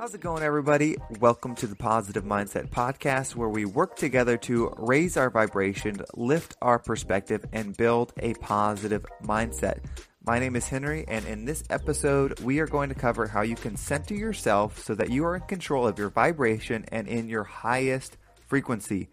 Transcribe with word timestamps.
How's 0.00 0.14
it 0.14 0.22
going, 0.22 0.42
everybody? 0.42 0.96
Welcome 1.18 1.54
to 1.56 1.66
the 1.66 1.76
Positive 1.76 2.24
Mindset 2.24 2.70
Podcast, 2.70 3.36
where 3.36 3.50
we 3.50 3.66
work 3.66 3.96
together 3.96 4.38
to 4.38 4.72
raise 4.78 5.18
our 5.18 5.28
vibration, 5.28 6.00
lift 6.14 6.56
our 6.62 6.78
perspective, 6.78 7.44
and 7.52 7.76
build 7.76 8.14
a 8.16 8.32
positive 8.32 9.04
mindset. 9.22 9.80
My 10.24 10.38
name 10.38 10.56
is 10.56 10.66
Henry, 10.66 11.04
and 11.06 11.26
in 11.26 11.44
this 11.44 11.64
episode, 11.68 12.40
we 12.40 12.60
are 12.60 12.66
going 12.66 12.88
to 12.88 12.94
cover 12.94 13.26
how 13.26 13.42
you 13.42 13.56
can 13.56 13.76
center 13.76 14.14
yourself 14.14 14.82
so 14.82 14.94
that 14.94 15.10
you 15.10 15.22
are 15.26 15.36
in 15.36 15.42
control 15.42 15.86
of 15.86 15.98
your 15.98 16.08
vibration 16.08 16.86
and 16.88 17.06
in 17.06 17.28
your 17.28 17.44
highest 17.44 18.16
frequency. 18.46 19.10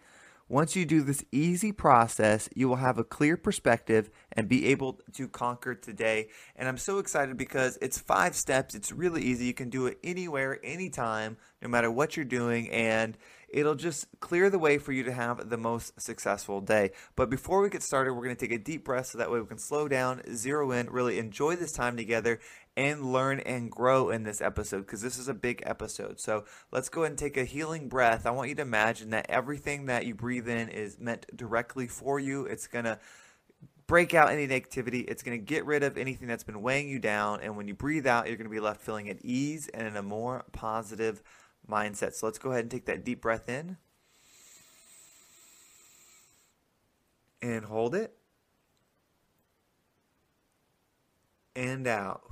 Once 0.50 0.74
you 0.74 0.86
do 0.86 1.02
this 1.02 1.22
easy 1.30 1.72
process, 1.72 2.48
you 2.54 2.66
will 2.66 2.76
have 2.76 2.96
a 2.96 3.04
clear 3.04 3.36
perspective 3.36 4.08
and 4.32 4.48
be 4.48 4.66
able 4.66 4.98
to 5.12 5.28
conquer 5.28 5.74
today. 5.74 6.26
And 6.56 6.66
I'm 6.66 6.78
so 6.78 6.98
excited 6.98 7.36
because 7.36 7.76
it's 7.82 7.98
five 7.98 8.34
steps. 8.34 8.74
It's 8.74 8.90
really 8.90 9.20
easy. 9.22 9.44
You 9.44 9.52
can 9.52 9.68
do 9.68 9.86
it 9.86 9.98
anywhere, 10.02 10.58
anytime, 10.64 11.36
no 11.60 11.68
matter 11.68 11.90
what 11.90 12.16
you're 12.16 12.24
doing. 12.24 12.70
And 12.70 13.18
it'll 13.48 13.74
just 13.74 14.06
clear 14.20 14.50
the 14.50 14.58
way 14.58 14.78
for 14.78 14.92
you 14.92 15.02
to 15.04 15.12
have 15.12 15.48
the 15.48 15.56
most 15.56 16.00
successful 16.00 16.60
day. 16.60 16.90
But 17.16 17.30
before 17.30 17.60
we 17.60 17.70
get 17.70 17.82
started, 17.82 18.12
we're 18.12 18.24
going 18.24 18.36
to 18.36 18.40
take 18.40 18.54
a 18.54 18.62
deep 18.62 18.84
breath 18.84 19.06
so 19.06 19.18
that 19.18 19.30
way 19.30 19.40
we 19.40 19.46
can 19.46 19.58
slow 19.58 19.88
down, 19.88 20.22
zero 20.34 20.70
in, 20.70 20.90
really 20.90 21.18
enjoy 21.18 21.56
this 21.56 21.72
time 21.72 21.96
together, 21.96 22.40
and 22.76 23.12
learn 23.12 23.40
and 23.40 23.70
grow 23.70 24.10
in 24.10 24.22
this 24.22 24.40
episode 24.40 24.80
because 24.80 25.02
this 25.02 25.18
is 25.18 25.28
a 25.28 25.34
big 25.34 25.62
episode. 25.66 26.20
So 26.20 26.44
let's 26.70 26.88
go 26.88 27.02
ahead 27.02 27.12
and 27.12 27.18
take 27.18 27.36
a 27.36 27.44
healing 27.44 27.88
breath. 27.88 28.26
I 28.26 28.30
want 28.30 28.50
you 28.50 28.54
to 28.56 28.62
imagine 28.62 29.10
that 29.10 29.26
everything 29.28 29.86
that 29.86 30.06
you 30.06 30.14
breathe 30.14 30.48
in 30.48 30.68
is 30.68 30.98
meant 30.98 31.26
directly 31.36 31.86
for 31.86 32.20
you. 32.20 32.44
It's 32.44 32.66
going 32.66 32.84
to 32.84 32.98
break 33.88 34.12
out 34.14 34.30
any 34.30 34.46
negativity. 34.46 35.08
It's 35.08 35.22
going 35.22 35.38
to 35.38 35.44
get 35.44 35.64
rid 35.64 35.82
of 35.82 35.96
anything 35.96 36.28
that's 36.28 36.44
been 36.44 36.62
weighing 36.62 36.88
you 36.88 36.98
down. 36.98 37.40
And 37.40 37.56
when 37.56 37.66
you 37.66 37.74
breathe 37.74 38.06
out, 38.06 38.28
you're 38.28 38.36
going 38.36 38.48
to 38.48 38.54
be 38.54 38.60
left 38.60 38.82
feeling 38.82 39.08
at 39.08 39.24
ease 39.24 39.68
and 39.68 39.88
in 39.88 39.96
a 39.96 40.02
more 40.02 40.44
positive 40.52 41.22
mindset. 41.70 42.14
So 42.14 42.26
let's 42.26 42.38
go 42.38 42.50
ahead 42.50 42.64
and 42.64 42.70
take 42.70 42.86
that 42.86 43.04
deep 43.04 43.20
breath 43.20 43.48
in 43.48 43.76
and 47.42 47.64
hold 47.64 47.94
it 47.94 48.14
and 51.54 51.86
out. 51.86 52.22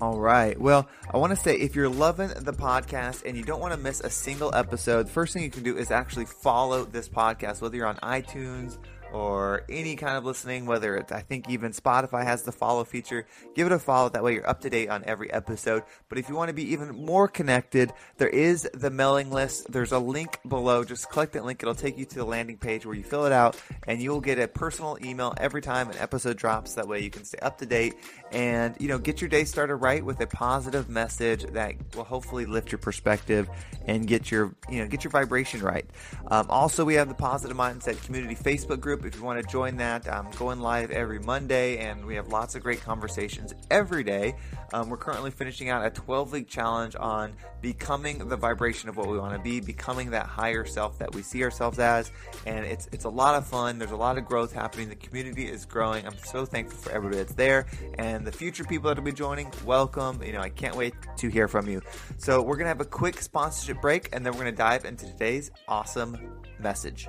All 0.00 0.18
right. 0.18 0.60
Well, 0.60 0.88
I 1.12 1.16
want 1.16 1.30
to 1.30 1.36
say 1.36 1.54
if 1.54 1.76
you're 1.76 1.88
loving 1.88 2.30
the 2.36 2.52
podcast 2.52 3.22
and 3.24 3.36
you 3.36 3.44
don't 3.44 3.60
want 3.60 3.72
to 3.72 3.78
miss 3.78 4.00
a 4.00 4.10
single 4.10 4.52
episode, 4.52 5.06
the 5.06 5.12
first 5.12 5.32
thing 5.32 5.44
you 5.44 5.50
can 5.50 5.62
do 5.62 5.76
is 5.78 5.92
actually 5.92 6.24
follow 6.24 6.84
this 6.84 7.08
podcast, 7.08 7.62
whether 7.62 7.76
you're 7.76 7.86
on 7.86 7.98
iTunes 7.98 8.78
or 9.12 9.64
any 9.68 9.94
kind 9.94 10.16
of 10.16 10.24
listening, 10.24 10.64
whether 10.64 10.96
it's, 10.96 11.12
I 11.12 11.20
think 11.20 11.48
even 11.50 11.72
Spotify 11.72 12.24
has 12.24 12.42
the 12.42 12.52
follow 12.52 12.82
feature, 12.84 13.26
give 13.54 13.66
it 13.66 13.72
a 13.72 13.78
follow. 13.78 14.08
That 14.08 14.24
way 14.24 14.34
you're 14.34 14.48
up 14.48 14.62
to 14.62 14.70
date 14.70 14.88
on 14.88 15.04
every 15.04 15.30
episode. 15.30 15.82
But 16.08 16.18
if 16.18 16.28
you 16.28 16.34
want 16.34 16.48
to 16.48 16.54
be 16.54 16.72
even 16.72 16.96
more 17.04 17.28
connected, 17.28 17.92
there 18.16 18.28
is 18.28 18.68
the 18.72 18.90
mailing 18.90 19.30
list. 19.30 19.70
There's 19.70 19.92
a 19.92 19.98
link 19.98 20.38
below. 20.48 20.82
Just 20.84 21.10
click 21.10 21.32
that 21.32 21.44
link. 21.44 21.62
It'll 21.62 21.74
take 21.74 21.98
you 21.98 22.06
to 22.06 22.14
the 22.16 22.24
landing 22.24 22.56
page 22.56 22.86
where 22.86 22.94
you 22.94 23.02
fill 23.02 23.26
it 23.26 23.32
out 23.32 23.60
and 23.86 24.00
you'll 24.00 24.22
get 24.22 24.38
a 24.38 24.48
personal 24.48 24.96
email 25.04 25.34
every 25.36 25.60
time 25.60 25.90
an 25.90 25.98
episode 25.98 26.38
drops. 26.38 26.74
That 26.74 26.88
way 26.88 27.00
you 27.00 27.10
can 27.10 27.24
stay 27.24 27.38
up 27.42 27.58
to 27.58 27.66
date 27.66 27.94
and, 28.30 28.74
you 28.80 28.88
know, 28.88 28.98
get 28.98 29.20
your 29.20 29.28
day 29.28 29.44
started 29.44 29.76
right 29.76 30.02
with 30.02 30.20
a 30.20 30.26
positive 30.26 30.88
message 30.88 31.44
that 31.52 31.74
will 31.94 32.04
hopefully 32.04 32.46
lift 32.46 32.72
your 32.72 32.78
perspective 32.78 33.48
and 33.86 34.06
get 34.06 34.30
your, 34.30 34.54
you 34.70 34.78
know, 34.78 34.88
get 34.88 35.04
your 35.04 35.10
vibration 35.10 35.60
right. 35.60 35.84
Um, 36.28 36.46
also, 36.48 36.84
we 36.84 36.94
have 36.94 37.08
the 37.08 37.14
Positive 37.14 37.56
Mindset 37.56 38.02
Community 38.04 38.34
Facebook 38.34 38.80
group 38.80 39.01
if 39.04 39.16
you 39.16 39.22
want 39.22 39.40
to 39.40 39.48
join 39.48 39.76
that. 39.76 40.08
I'm 40.08 40.30
going 40.32 40.60
live 40.60 40.90
every 40.90 41.18
Monday, 41.18 41.78
and 41.78 42.04
we 42.04 42.14
have 42.14 42.28
lots 42.28 42.54
of 42.54 42.62
great 42.62 42.80
conversations 42.82 43.54
every 43.70 44.04
day. 44.04 44.36
Um, 44.72 44.88
we're 44.88 44.96
currently 44.96 45.30
finishing 45.30 45.68
out 45.68 45.84
a 45.84 45.90
12 45.90 46.32
week 46.32 46.48
challenge 46.48 46.96
on 46.98 47.34
becoming 47.60 48.28
the 48.28 48.36
vibration 48.36 48.88
of 48.88 48.96
what 48.96 49.08
we 49.08 49.18
want 49.18 49.34
to 49.34 49.38
be, 49.38 49.60
becoming 49.60 50.10
that 50.10 50.26
higher 50.26 50.64
self 50.64 50.98
that 50.98 51.14
we 51.14 51.22
see 51.22 51.42
ourselves 51.42 51.78
as. 51.78 52.10
And 52.46 52.64
it's 52.64 52.88
it's 52.92 53.04
a 53.04 53.08
lot 53.08 53.34
of 53.34 53.46
fun. 53.46 53.78
There's 53.78 53.90
a 53.90 53.96
lot 53.96 54.18
of 54.18 54.24
growth 54.24 54.52
happening. 54.52 54.88
The 54.88 54.96
community 54.96 55.46
is 55.48 55.64
growing. 55.64 56.06
I'm 56.06 56.18
so 56.18 56.44
thankful 56.44 56.78
for 56.78 56.92
everybody 56.92 57.18
that's 57.18 57.34
there, 57.34 57.66
and 57.98 58.26
the 58.26 58.32
future 58.32 58.64
people 58.64 58.88
that 58.88 58.96
will 58.96 59.04
be 59.04 59.12
joining. 59.12 59.52
Welcome. 59.64 60.22
You 60.22 60.32
know, 60.32 60.40
I 60.40 60.48
can't 60.48 60.76
wait 60.76 60.94
to 61.16 61.28
hear 61.28 61.48
from 61.48 61.68
you. 61.68 61.82
So 62.16 62.42
we're 62.42 62.56
gonna 62.56 62.68
have 62.68 62.80
a 62.80 62.84
quick 62.84 63.20
sponsorship 63.20 63.80
break, 63.80 64.08
and 64.12 64.24
then 64.24 64.32
we're 64.32 64.40
gonna 64.40 64.52
dive 64.52 64.84
into 64.84 65.06
today's 65.06 65.50
awesome 65.68 66.16
message. 66.58 67.08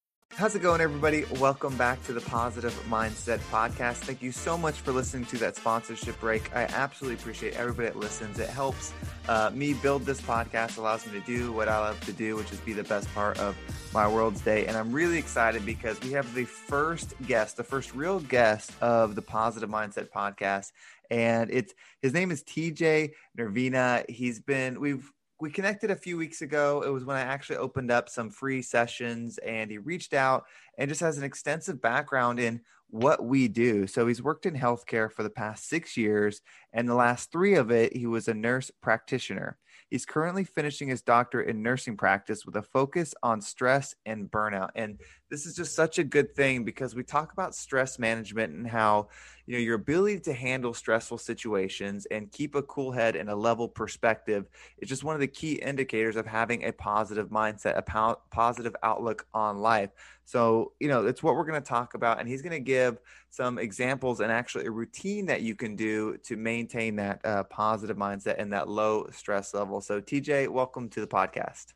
How's 0.37 0.55
it 0.55 0.61
going, 0.61 0.79
everybody? 0.79 1.25
Welcome 1.39 1.75
back 1.77 2.01
to 2.05 2.13
the 2.13 2.21
Positive 2.21 2.73
Mindset 2.89 3.39
Podcast. 3.51 3.97
Thank 3.97 4.23
you 4.23 4.31
so 4.31 4.57
much 4.57 4.75
for 4.75 4.91
listening 4.93 5.25
to 5.25 5.37
that 5.39 5.57
sponsorship 5.57 6.19
break. 6.19 6.55
I 6.55 6.63
absolutely 6.63 7.19
appreciate 7.21 7.55
everybody 7.57 7.89
that 7.89 7.97
listens. 7.97 8.39
It 8.39 8.49
helps 8.49 8.93
uh, 9.27 9.51
me 9.53 9.73
build 9.73 10.05
this 10.05 10.21
podcast, 10.21 10.77
allows 10.77 11.05
me 11.05 11.19
to 11.19 11.25
do 11.25 11.51
what 11.51 11.67
I 11.67 11.77
love 11.77 11.99
to 12.05 12.13
do, 12.13 12.37
which 12.37 12.51
is 12.51 12.59
be 12.61 12.73
the 12.73 12.83
best 12.85 13.13
part 13.13 13.39
of 13.39 13.57
my 13.93 14.07
world's 14.07 14.41
day. 14.41 14.65
And 14.65 14.77
I'm 14.77 14.91
really 14.93 15.17
excited 15.17 15.65
because 15.65 15.99
we 16.01 16.11
have 16.13 16.33
the 16.33 16.45
first 16.45 17.13
guest, 17.27 17.57
the 17.57 17.63
first 17.63 17.93
real 17.93 18.21
guest 18.21 18.71
of 18.81 19.15
the 19.15 19.21
Positive 19.21 19.69
Mindset 19.69 20.09
Podcast. 20.09 20.71
And 21.11 21.51
it's 21.51 21.73
his 22.01 22.13
name 22.13 22.31
is 22.31 22.41
TJ 22.43 23.11
Nervina. 23.37 24.09
He's 24.09 24.39
been, 24.39 24.79
we've 24.79 25.11
we 25.41 25.49
connected 25.49 25.89
a 25.89 25.95
few 25.95 26.17
weeks 26.17 26.43
ago. 26.43 26.83
It 26.85 26.89
was 26.89 27.03
when 27.03 27.17
I 27.17 27.21
actually 27.21 27.57
opened 27.57 27.89
up 27.89 28.09
some 28.09 28.29
free 28.29 28.61
sessions 28.61 29.39
and 29.39 29.71
he 29.71 29.79
reached 29.79 30.13
out 30.13 30.43
and 30.77 30.87
just 30.87 31.01
has 31.01 31.17
an 31.17 31.23
extensive 31.23 31.81
background 31.81 32.39
in 32.39 32.61
what 32.91 33.25
we 33.25 33.47
do. 33.47 33.87
So 33.87 34.05
he's 34.05 34.21
worked 34.21 34.45
in 34.45 34.53
healthcare 34.53 35.11
for 35.11 35.23
the 35.23 35.29
past 35.29 35.67
six 35.67 35.97
years, 35.97 36.41
and 36.73 36.87
the 36.87 36.93
last 36.93 37.31
three 37.31 37.55
of 37.55 37.71
it, 37.71 37.95
he 37.95 38.05
was 38.05 38.27
a 38.27 38.33
nurse 38.33 38.69
practitioner. 38.81 39.57
He's 39.89 40.05
currently 40.05 40.43
finishing 40.43 40.89
his 40.89 41.01
doctorate 41.01 41.49
in 41.49 41.63
nursing 41.63 41.97
practice 41.97 42.45
with 42.45 42.55
a 42.55 42.61
focus 42.61 43.15
on 43.23 43.41
stress 43.41 43.95
and 44.05 44.29
burnout. 44.29 44.69
And 44.75 44.99
this 45.31 45.45
is 45.45 45.55
just 45.55 45.73
such 45.73 45.97
a 45.97 46.03
good 46.03 46.35
thing 46.35 46.65
because 46.65 46.93
we 46.93 47.03
talk 47.03 47.31
about 47.31 47.55
stress 47.55 47.97
management 47.97 48.53
and 48.53 48.67
how, 48.67 49.07
you 49.45 49.53
know, 49.53 49.59
your 49.59 49.75
ability 49.75 50.19
to 50.19 50.33
handle 50.33 50.73
stressful 50.73 51.17
situations 51.17 52.05
and 52.11 52.29
keep 52.33 52.53
a 52.53 52.61
cool 52.63 52.91
head 52.91 53.15
and 53.15 53.29
a 53.29 53.35
level 53.35 53.69
perspective 53.69 54.49
is 54.79 54.89
just 54.89 55.05
one 55.05 55.15
of 55.15 55.21
the 55.21 55.27
key 55.27 55.53
indicators 55.53 56.17
of 56.17 56.27
having 56.27 56.65
a 56.65 56.73
positive 56.73 57.29
mindset, 57.29 57.77
a 57.77 57.81
po- 57.81 58.19
positive 58.29 58.75
outlook 58.83 59.25
on 59.33 59.59
life. 59.59 59.91
So, 60.25 60.73
you 60.81 60.89
know, 60.89 61.07
it's 61.07 61.23
what 61.23 61.35
we're 61.35 61.45
going 61.45 61.61
to 61.61 61.67
talk 61.67 61.93
about. 61.93 62.19
And 62.19 62.27
he's 62.27 62.41
going 62.41 62.51
to 62.51 62.59
give 62.59 62.99
some 63.29 63.57
examples 63.57 64.19
and 64.19 64.33
actually 64.33 64.65
a 64.65 64.71
routine 64.71 65.25
that 65.27 65.43
you 65.43 65.55
can 65.55 65.77
do 65.77 66.17
to 66.23 66.35
maintain 66.35 66.97
that 66.97 67.25
uh, 67.25 67.43
positive 67.43 67.95
mindset 67.95 68.35
and 68.37 68.51
that 68.51 68.67
low 68.67 69.07
stress 69.13 69.53
level. 69.53 69.79
So, 69.79 70.01
TJ, 70.01 70.49
welcome 70.49 70.89
to 70.89 70.99
the 70.99 71.07
podcast. 71.07 71.67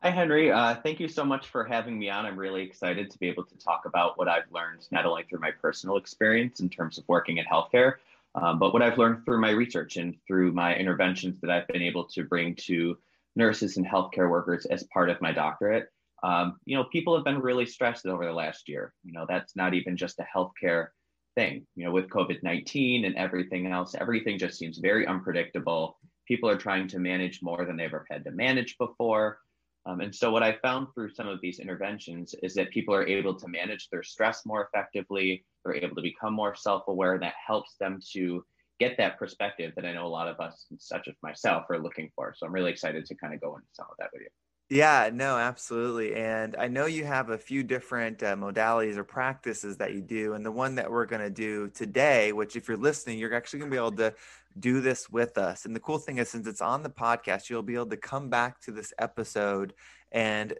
Hi, 0.00 0.10
Henry. 0.10 0.52
Uh, 0.52 0.76
thank 0.76 1.00
you 1.00 1.08
so 1.08 1.24
much 1.24 1.48
for 1.48 1.64
having 1.64 1.98
me 1.98 2.08
on. 2.08 2.24
I'm 2.24 2.38
really 2.38 2.62
excited 2.62 3.10
to 3.10 3.18
be 3.18 3.26
able 3.26 3.42
to 3.42 3.58
talk 3.58 3.82
about 3.84 4.16
what 4.16 4.28
I've 4.28 4.50
learned, 4.52 4.86
not 4.92 5.04
only 5.04 5.24
through 5.24 5.40
my 5.40 5.50
personal 5.50 5.96
experience 5.96 6.60
in 6.60 6.70
terms 6.70 6.98
of 6.98 7.04
working 7.08 7.38
in 7.38 7.44
healthcare, 7.44 7.94
um, 8.36 8.60
but 8.60 8.72
what 8.72 8.80
I've 8.80 8.96
learned 8.96 9.24
through 9.24 9.40
my 9.40 9.50
research 9.50 9.96
and 9.96 10.14
through 10.24 10.52
my 10.52 10.76
interventions 10.76 11.40
that 11.40 11.50
I've 11.50 11.66
been 11.66 11.82
able 11.82 12.04
to 12.10 12.22
bring 12.22 12.54
to 12.66 12.96
nurses 13.34 13.76
and 13.76 13.84
healthcare 13.84 14.30
workers 14.30 14.66
as 14.66 14.84
part 14.84 15.10
of 15.10 15.20
my 15.20 15.32
doctorate. 15.32 15.88
Um, 16.22 16.60
you 16.64 16.76
know, 16.76 16.84
people 16.84 17.16
have 17.16 17.24
been 17.24 17.40
really 17.40 17.66
stressed 17.66 18.06
over 18.06 18.24
the 18.24 18.32
last 18.32 18.68
year. 18.68 18.94
You 19.02 19.12
know, 19.12 19.26
that's 19.28 19.56
not 19.56 19.74
even 19.74 19.96
just 19.96 20.20
a 20.20 20.26
healthcare 20.32 20.90
thing. 21.34 21.66
You 21.74 21.86
know, 21.86 21.90
with 21.90 22.08
COVID 22.08 22.44
19 22.44 23.04
and 23.04 23.16
everything 23.16 23.66
else, 23.66 23.96
everything 24.00 24.38
just 24.38 24.58
seems 24.58 24.78
very 24.78 25.08
unpredictable. 25.08 25.98
People 26.28 26.48
are 26.48 26.56
trying 26.56 26.86
to 26.86 27.00
manage 27.00 27.42
more 27.42 27.64
than 27.64 27.76
they've 27.76 27.86
ever 27.86 28.06
had 28.08 28.22
to 28.26 28.30
manage 28.30 28.78
before. 28.78 29.40
Um, 29.86 30.00
and 30.00 30.14
so, 30.14 30.30
what 30.30 30.42
I 30.42 30.58
found 30.62 30.88
through 30.94 31.10
some 31.10 31.28
of 31.28 31.40
these 31.40 31.60
interventions 31.60 32.34
is 32.42 32.54
that 32.54 32.70
people 32.70 32.94
are 32.94 33.06
able 33.06 33.34
to 33.34 33.48
manage 33.48 33.88
their 33.90 34.02
stress 34.02 34.44
more 34.44 34.66
effectively. 34.66 35.44
They're 35.64 35.76
able 35.76 35.96
to 35.96 36.02
become 36.02 36.34
more 36.34 36.54
self 36.54 36.84
aware, 36.88 37.18
that 37.18 37.34
helps 37.46 37.76
them 37.78 38.00
to 38.12 38.44
get 38.80 38.96
that 38.98 39.18
perspective 39.18 39.72
that 39.76 39.84
I 39.84 39.92
know 39.92 40.06
a 40.06 40.08
lot 40.08 40.28
of 40.28 40.40
us, 40.40 40.66
such 40.78 41.08
as 41.08 41.14
myself, 41.22 41.64
are 41.70 41.78
looking 41.78 42.10
for. 42.14 42.34
So, 42.36 42.46
I'm 42.46 42.52
really 42.52 42.70
excited 42.70 43.06
to 43.06 43.14
kind 43.14 43.34
of 43.34 43.40
go 43.40 43.56
into 43.56 43.68
some 43.72 43.86
of 43.90 43.96
that 43.98 44.10
with 44.12 44.22
you. 44.22 44.28
Yeah, 44.70 45.08
no, 45.12 45.38
absolutely. 45.38 46.14
And 46.14 46.54
I 46.58 46.68
know 46.68 46.84
you 46.84 47.04
have 47.06 47.30
a 47.30 47.38
few 47.38 47.62
different 47.62 48.22
uh, 48.22 48.36
modalities 48.36 48.96
or 48.98 49.04
practices 49.04 49.78
that 49.78 49.94
you 49.94 50.02
do. 50.02 50.34
And 50.34 50.44
the 50.44 50.52
one 50.52 50.74
that 50.74 50.90
we're 50.90 51.06
going 51.06 51.22
to 51.22 51.30
do 51.30 51.68
today, 51.68 52.32
which 52.32 52.54
if 52.54 52.68
you're 52.68 52.76
listening, 52.76 53.18
you're 53.18 53.34
actually 53.34 53.60
going 53.60 53.70
to 53.70 53.74
be 53.74 53.78
able 53.78 53.96
to 53.96 54.14
do 54.58 54.82
this 54.82 55.08
with 55.08 55.38
us. 55.38 55.64
And 55.64 55.74
the 55.74 55.80
cool 55.80 55.96
thing 55.98 56.18
is, 56.18 56.28
since 56.28 56.46
it's 56.46 56.60
on 56.60 56.82
the 56.82 56.90
podcast, 56.90 57.48
you'll 57.48 57.62
be 57.62 57.76
able 57.76 57.86
to 57.86 57.96
come 57.96 58.28
back 58.28 58.60
to 58.62 58.70
this 58.70 58.92
episode. 58.98 59.72
And 60.12 60.52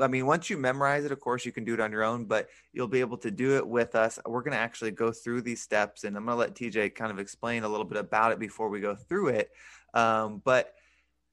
I 0.00 0.08
mean, 0.08 0.26
once 0.26 0.50
you 0.50 0.58
memorize 0.58 1.04
it, 1.04 1.12
of 1.12 1.20
course, 1.20 1.46
you 1.46 1.52
can 1.52 1.64
do 1.64 1.74
it 1.74 1.80
on 1.80 1.92
your 1.92 2.02
own, 2.02 2.24
but 2.24 2.48
you'll 2.72 2.88
be 2.88 2.98
able 3.00 3.18
to 3.18 3.30
do 3.30 3.56
it 3.56 3.64
with 3.64 3.94
us. 3.94 4.18
We're 4.26 4.42
going 4.42 4.54
to 4.54 4.58
actually 4.58 4.90
go 4.90 5.12
through 5.12 5.42
these 5.42 5.62
steps. 5.62 6.02
And 6.02 6.16
I'm 6.16 6.24
going 6.26 6.34
to 6.34 6.40
let 6.40 6.56
TJ 6.56 6.96
kind 6.96 7.12
of 7.12 7.20
explain 7.20 7.62
a 7.62 7.68
little 7.68 7.86
bit 7.86 7.98
about 7.98 8.32
it 8.32 8.40
before 8.40 8.68
we 8.68 8.80
go 8.80 8.96
through 8.96 9.28
it. 9.28 9.52
Um, 9.92 10.42
but 10.44 10.74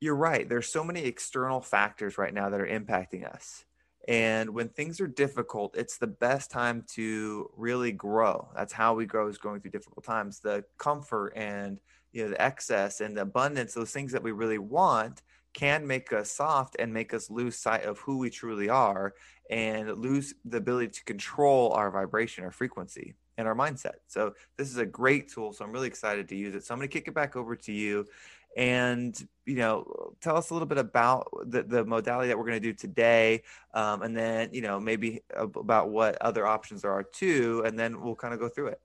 you're 0.01 0.15
right. 0.15 0.50
There's 0.50 0.68
so 0.68 0.83
many 0.83 1.06
external 1.06 1.62
factors 1.62 2.18
right 2.18 2.33
now 2.33 2.50
that 2.50 2.59
are 2.59 2.68
impacting 2.68 3.25
us. 3.25 3.65
And 4.07 4.50
when 4.50 4.68
things 4.69 5.00
are 5.00 5.07
difficult, 5.07 5.77
it's 5.77 6.00
the 6.00 6.07
best 6.07 6.50
time 6.50 6.83
to 6.95 7.51
really 7.56 7.92
grow. 7.92 8.50
That's 8.56 8.74
how 8.74 8.95
we 8.95 9.06
grow 9.06 9.27
is 9.27 9.38
going 9.38 9.62
through 9.62 9.71
difficult 9.71 10.03
times. 10.03 10.39
The 10.39 10.65
comfort 10.80 11.33
and 11.36 11.80
you 12.12 12.24
know 12.24 12.31
the 12.31 12.42
excess 12.42 13.00
and 13.00 13.15
the 13.15 13.21
abundance, 13.21 13.75
those 13.75 13.92
things 13.92 14.12
that 14.12 14.24
we 14.24 14.31
really 14.31 14.57
want 14.57 15.21
can 15.53 15.86
make 15.86 16.12
us 16.12 16.31
soft 16.31 16.75
and 16.80 16.92
make 16.92 17.13
us 17.13 17.30
lose 17.30 17.56
sight 17.56 17.83
of 17.83 18.00
who 18.00 18.18
we 18.18 18.30
truly 18.30 18.69
are 18.69 19.13
and 19.51 19.95
lose 19.97 20.33
the 20.45 20.57
ability 20.57 20.88
to 20.88 21.04
control 21.04 21.71
our 21.74 21.92
vibration, 21.92 22.44
our 22.44 22.51
frequency, 22.51 23.13
and 23.38 23.47
our 23.47 23.56
mindset. 23.56 23.95
So 24.07 24.33
this 24.57 24.69
is 24.69 24.77
a 24.77 24.86
great 24.86 25.30
tool. 25.30 25.51
So 25.54 25.65
I'm 25.65 25.71
really 25.71 25.88
excited 25.88 26.27
to 26.30 26.36
use 26.36 26.56
it. 26.56 26.63
So 26.63 26.74
I'm 26.74 26.80
going 26.80 26.89
to 26.89 26.94
kick 26.94 27.07
it 27.07 27.13
back 27.13 27.36
over 27.36 27.56
to 27.56 27.71
you 27.71 28.06
and 28.57 29.27
you 29.45 29.56
know 29.56 30.13
tell 30.21 30.38
us 30.38 30.50
a 30.50 30.53
little 30.53 30.68
bit 30.68 30.77
about 30.77 31.30
the, 31.45 31.63
the 31.63 31.86
modality 31.86 32.27
that 32.27 32.38
we're 32.38 32.45
going 32.45 32.62
to 32.62 32.68
do 32.68 32.74
today 32.74 33.42
um, 33.74 34.01
and 34.01 34.15
then 34.15 34.50
you 34.51 34.62
know 34.62 34.80
maybe 34.80 35.21
about 35.36 35.89
what 35.89 36.21
other 36.21 36.45
options 36.45 36.81
there 36.81 36.92
are 36.92 37.03
too 37.03 37.63
and 37.65 37.77
then 37.77 38.01
we'll 38.01 38.15
kind 38.15 38.33
of 38.33 38.39
go 38.39 38.50
through 38.50 38.68
it. 38.68 38.81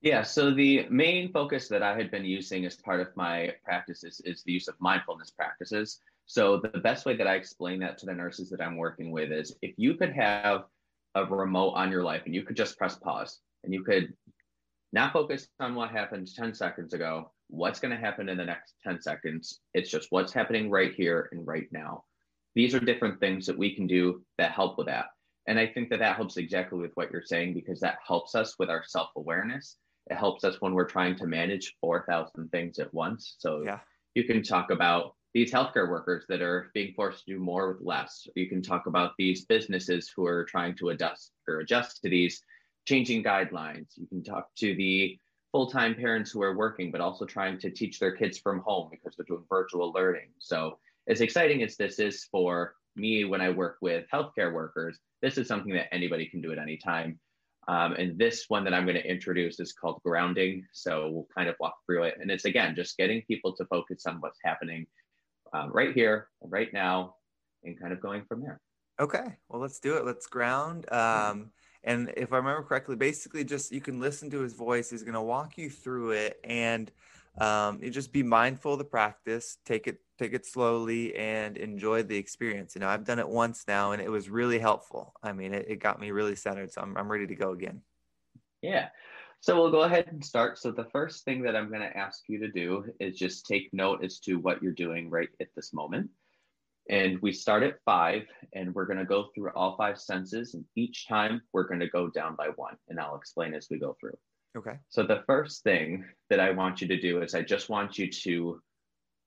Yeah 0.00 0.22
so 0.22 0.54
the 0.54 0.86
main 0.90 1.32
focus 1.32 1.68
that 1.68 1.82
i 1.82 1.94
had 1.94 2.10
been 2.10 2.24
using 2.24 2.64
as 2.64 2.76
part 2.76 3.00
of 3.00 3.08
my 3.16 3.52
practices 3.64 4.20
is 4.24 4.42
the 4.42 4.52
use 4.52 4.68
of 4.68 4.74
mindfulness 4.80 5.30
practices. 5.30 6.00
So 6.26 6.58
the 6.58 6.78
best 6.78 7.06
way 7.06 7.16
that 7.16 7.26
i 7.26 7.34
explain 7.34 7.80
that 7.80 7.98
to 7.98 8.06
the 8.06 8.14
nurses 8.14 8.50
that 8.50 8.62
i'm 8.62 8.76
working 8.76 9.10
with 9.10 9.30
is 9.30 9.54
if 9.62 9.74
you 9.76 9.94
could 9.94 10.12
have 10.12 10.64
a 11.14 11.24
remote 11.24 11.72
on 11.72 11.90
your 11.90 12.04
life 12.04 12.22
and 12.24 12.34
you 12.34 12.42
could 12.42 12.56
just 12.56 12.78
press 12.78 12.96
pause 12.96 13.40
and 13.64 13.74
you 13.74 13.82
could 13.82 14.14
not 14.92 15.12
focus 15.12 15.48
on 15.58 15.74
what 15.74 15.90
happened 15.90 16.28
10 16.34 16.54
seconds 16.54 16.94
ago 16.94 17.30
what's 17.50 17.80
going 17.80 17.90
to 17.90 18.00
happen 18.00 18.28
in 18.28 18.38
the 18.38 18.44
next 18.44 18.74
10 18.84 19.02
seconds. 19.02 19.60
It's 19.74 19.90
just 19.90 20.08
what's 20.10 20.32
happening 20.32 20.70
right 20.70 20.94
here 20.94 21.28
and 21.32 21.46
right 21.46 21.66
now. 21.70 22.04
These 22.54 22.74
are 22.74 22.80
different 22.80 23.20
things 23.20 23.46
that 23.46 23.58
we 23.58 23.74
can 23.74 23.86
do 23.86 24.22
that 24.38 24.52
help 24.52 24.78
with 24.78 24.86
that. 24.86 25.06
And 25.46 25.58
I 25.58 25.66
think 25.66 25.90
that 25.90 25.98
that 26.00 26.16
helps 26.16 26.36
exactly 26.36 26.78
with 26.78 26.92
what 26.94 27.10
you're 27.10 27.24
saying 27.24 27.54
because 27.54 27.80
that 27.80 27.98
helps 28.06 28.34
us 28.34 28.56
with 28.58 28.70
our 28.70 28.84
self 28.84 29.10
awareness. 29.16 29.76
It 30.10 30.16
helps 30.16 30.44
us 30.44 30.60
when 30.60 30.74
we're 30.74 30.88
trying 30.88 31.16
to 31.16 31.26
manage 31.26 31.74
4,000 31.80 32.48
things 32.50 32.78
at 32.78 32.92
once. 32.92 33.36
So 33.38 33.62
yeah. 33.64 33.78
you 34.14 34.24
can 34.24 34.42
talk 34.42 34.70
about 34.70 35.14
these 35.34 35.52
healthcare 35.52 35.88
workers 35.88 36.24
that 36.28 36.42
are 36.42 36.70
being 36.74 36.92
forced 36.94 37.24
to 37.24 37.34
do 37.34 37.40
more 37.40 37.72
with 37.72 37.86
less. 37.86 38.26
You 38.34 38.48
can 38.48 38.62
talk 38.62 38.86
about 38.86 39.12
these 39.18 39.44
businesses 39.44 40.10
who 40.14 40.26
are 40.26 40.44
trying 40.44 40.76
to 40.76 40.88
adjust 40.88 41.32
or 41.46 41.60
adjust 41.60 42.02
to 42.02 42.10
these 42.10 42.42
changing 42.86 43.22
guidelines. 43.22 43.96
You 43.96 44.06
can 44.08 44.24
talk 44.24 44.48
to 44.58 44.74
the 44.74 45.18
full-time 45.52 45.94
parents 45.94 46.30
who 46.30 46.42
are 46.42 46.56
working 46.56 46.90
but 46.90 47.00
also 47.00 47.24
trying 47.24 47.58
to 47.58 47.70
teach 47.70 47.98
their 47.98 48.12
kids 48.12 48.38
from 48.38 48.60
home 48.60 48.88
because 48.90 49.16
they're 49.16 49.26
doing 49.26 49.44
virtual 49.48 49.92
learning. 49.92 50.28
So 50.38 50.78
as 51.08 51.20
exciting 51.20 51.62
as 51.62 51.76
this 51.76 51.98
is 51.98 52.24
for 52.30 52.74
me 52.96 53.24
when 53.24 53.40
i 53.40 53.48
work 53.48 53.76
with 53.80 54.04
healthcare 54.12 54.52
workers 54.52 54.98
this 55.22 55.38
is 55.38 55.46
something 55.46 55.72
that 55.72 55.92
anybody 55.94 56.26
can 56.26 56.40
do 56.40 56.52
at 56.52 56.58
any 56.58 56.76
time. 56.76 57.18
Um, 57.68 57.92
and 57.92 58.18
this 58.18 58.46
one 58.48 58.64
that 58.64 58.74
i'm 58.74 58.84
going 58.84 58.96
to 58.96 59.06
introduce 59.06 59.60
is 59.60 59.72
called 59.72 60.00
grounding. 60.02 60.66
So 60.72 61.10
we'll 61.10 61.28
kind 61.36 61.48
of 61.48 61.56
walk 61.60 61.76
through 61.86 62.04
it. 62.04 62.16
And 62.20 62.30
it's 62.30 62.44
again 62.44 62.74
just 62.74 62.96
getting 62.96 63.22
people 63.22 63.54
to 63.56 63.64
focus 63.66 64.06
on 64.06 64.16
what's 64.20 64.38
happening 64.42 64.86
um, 65.52 65.70
right 65.72 65.94
here 65.94 66.28
right 66.42 66.72
now 66.72 67.16
and 67.64 67.78
kind 67.78 67.92
of 67.92 68.00
going 68.00 68.24
from 68.24 68.40
there. 68.40 68.60
Okay. 68.98 69.36
Well 69.48 69.60
let's 69.60 69.78
do 69.78 69.96
it. 69.96 70.06
Let's 70.06 70.26
ground. 70.26 70.90
Um, 70.92 71.50
and 71.84 72.12
if 72.16 72.32
I 72.32 72.36
remember 72.36 72.62
correctly, 72.62 72.96
basically 72.96 73.44
just 73.44 73.72
you 73.72 73.80
can 73.80 74.00
listen 74.00 74.30
to 74.30 74.40
his 74.40 74.52
voice. 74.52 74.90
He's 74.90 75.02
going 75.02 75.14
to 75.14 75.22
walk 75.22 75.56
you 75.58 75.70
through 75.70 76.12
it, 76.12 76.40
and 76.44 76.90
um, 77.38 77.82
you 77.82 77.90
just 77.90 78.12
be 78.12 78.22
mindful 78.22 78.72
of 78.72 78.78
the 78.78 78.84
practice. 78.84 79.58
Take 79.64 79.86
it, 79.86 80.00
take 80.18 80.34
it 80.34 80.44
slowly, 80.44 81.14
and 81.16 81.56
enjoy 81.56 82.02
the 82.02 82.16
experience. 82.16 82.74
You 82.74 82.80
know, 82.80 82.88
I've 82.88 83.04
done 83.04 83.18
it 83.18 83.28
once 83.28 83.64
now, 83.66 83.92
and 83.92 84.02
it 84.02 84.10
was 84.10 84.28
really 84.28 84.58
helpful. 84.58 85.14
I 85.22 85.32
mean, 85.32 85.54
it, 85.54 85.66
it 85.68 85.76
got 85.76 86.00
me 86.00 86.10
really 86.10 86.36
centered, 86.36 86.72
so 86.72 86.82
I'm 86.82 86.96
I'm 86.96 87.10
ready 87.10 87.26
to 87.26 87.34
go 87.34 87.52
again. 87.52 87.80
Yeah. 88.62 88.88
So 89.42 89.56
we'll 89.56 89.70
go 89.70 89.82
ahead 89.82 90.08
and 90.08 90.22
start. 90.22 90.58
So 90.58 90.70
the 90.70 90.84
first 90.92 91.24
thing 91.24 91.40
that 91.42 91.56
I'm 91.56 91.70
going 91.70 91.80
to 91.80 91.96
ask 91.96 92.24
you 92.28 92.38
to 92.40 92.50
do 92.50 92.84
is 93.00 93.16
just 93.16 93.46
take 93.46 93.70
note 93.72 94.04
as 94.04 94.18
to 94.20 94.34
what 94.34 94.62
you're 94.62 94.72
doing 94.72 95.08
right 95.08 95.30
at 95.40 95.48
this 95.56 95.72
moment. 95.72 96.10
And 96.90 97.20
we 97.22 97.30
start 97.32 97.62
at 97.62 97.76
five, 97.84 98.24
and 98.52 98.74
we're 98.74 98.84
going 98.84 98.98
to 98.98 99.04
go 99.04 99.28
through 99.32 99.50
all 99.54 99.76
five 99.76 99.96
senses. 99.96 100.54
And 100.54 100.64
each 100.74 101.06
time 101.06 101.40
we're 101.52 101.68
going 101.68 101.78
to 101.78 101.88
go 101.88 102.08
down 102.10 102.34
by 102.34 102.48
one. 102.56 102.74
And 102.88 102.98
I'll 102.98 103.14
explain 103.14 103.54
as 103.54 103.68
we 103.70 103.78
go 103.78 103.96
through. 104.00 104.18
Okay. 104.58 104.76
So 104.88 105.04
the 105.04 105.22
first 105.24 105.62
thing 105.62 106.04
that 106.30 106.40
I 106.40 106.50
want 106.50 106.80
you 106.80 106.88
to 106.88 107.00
do 107.00 107.22
is 107.22 107.36
I 107.36 107.42
just 107.42 107.68
want 107.68 107.96
you 107.96 108.10
to 108.10 108.60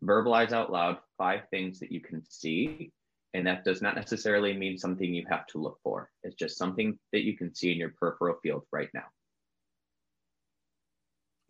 verbalize 0.04 0.52
out 0.52 0.74
loud 0.74 0.98
five 1.18 1.44
things 1.52 1.80
that 1.80 1.90
you 1.90 2.02
can 2.02 2.22
see. 2.30 2.92
And 3.34 3.48
that 3.48 3.64
does 3.64 3.82
not 3.82 3.96
necessarily 3.96 4.52
mean 4.52 4.78
something 4.78 5.14
you 5.14 5.26
have 5.30 5.48
to 5.48 5.58
look 5.58 5.80
for. 5.84 6.10
It's 6.24 6.36
just 6.36 6.58
something 6.58 7.00
that 7.14 7.24
you 7.24 7.38
can 7.38 7.56
see 7.56 7.72
in 7.72 7.78
your 7.78 7.94
peripheral 7.98 8.36
field 8.44 8.64
right 8.74 8.90
now. 8.94 9.06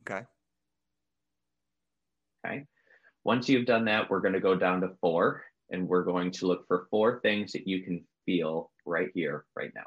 Okay. 0.08 0.26
Okay. 2.46 2.66
Once 3.24 3.50
you've 3.50 3.66
done 3.66 3.86
that, 3.86 4.12
we're 4.12 4.20
going 4.20 4.34
to 4.34 4.40
go 4.40 4.54
down 4.54 4.82
to 4.82 4.90
four 5.02 5.44
and 5.74 5.88
we're 5.88 6.04
going 6.04 6.32
to 6.32 6.46
look 6.46 6.66
for 6.68 6.88
four 6.92 7.20
things 7.22 7.52
that 7.52 7.68
you 7.68 7.82
can 7.82 8.06
feel 8.26 8.72
right 8.86 9.10
here, 9.14 9.44
right 9.56 9.72
now. 9.76 9.82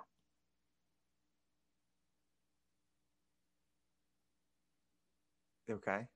Okay. 5.71 6.07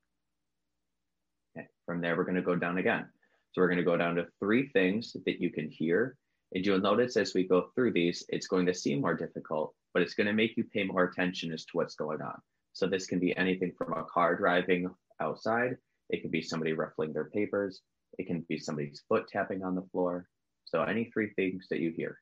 okay. 1.57 1.67
From 1.87 2.01
there, 2.01 2.17
we're 2.17 2.25
going 2.25 2.35
to 2.35 2.43
go 2.43 2.57
down 2.57 2.79
again. 2.79 3.09
So 3.53 3.61
we're 3.61 3.69
going 3.69 3.79
to 3.79 3.85
go 3.85 3.97
down 3.97 4.17
to 4.17 4.27
three 4.39 4.69
things 4.69 5.17
that 5.25 5.41
you 5.41 5.51
can 5.51 5.71
hear. 5.71 6.17
And 6.53 6.67
you'll 6.67 6.81
notice 6.81 7.17
as 7.17 7.33
we 7.33 7.47
go 7.47 7.71
through 7.75 7.93
these, 7.93 8.25
it's 8.29 8.49
going 8.49 8.67
to 8.67 8.75
seem 8.75 9.01
more 9.01 9.15
difficult, 9.15 9.75
but 9.95 10.03
it's 10.03 10.15
going 10.15 10.27
to 10.27 10.33
make 10.33 10.57
you 10.57 10.65
pay 10.65 10.83
more 10.85 11.05
attention 11.05 11.53
as 11.53 11.65
to 11.67 11.71
what's 11.75 11.95
going 11.95 12.21
on. 12.21 12.41
So 12.73 12.87
this 12.87 13.07
can 13.07 13.21
be 13.21 13.37
anything 13.37 13.73
from 13.79 13.93
a 13.93 14.05
car 14.05 14.37
driving 14.37 14.89
outside. 15.21 15.77
It 16.09 16.23
could 16.23 16.33
be 16.33 16.43
somebody 16.43 16.73
ruffling 16.73 17.13
their 17.13 17.31
papers. 17.31 17.83
It 18.19 18.27
can 18.27 18.45
be 18.49 18.59
somebody's 18.59 19.03
foot 19.09 19.29
tapping 19.29 19.63
on 19.63 19.75
the 19.75 19.87
floor. 19.93 20.27
So 20.65 20.83
any 20.83 21.11
three 21.13 21.33
things 21.35 21.67
that 21.71 21.81
you 21.81 21.93
hear. 21.97 22.19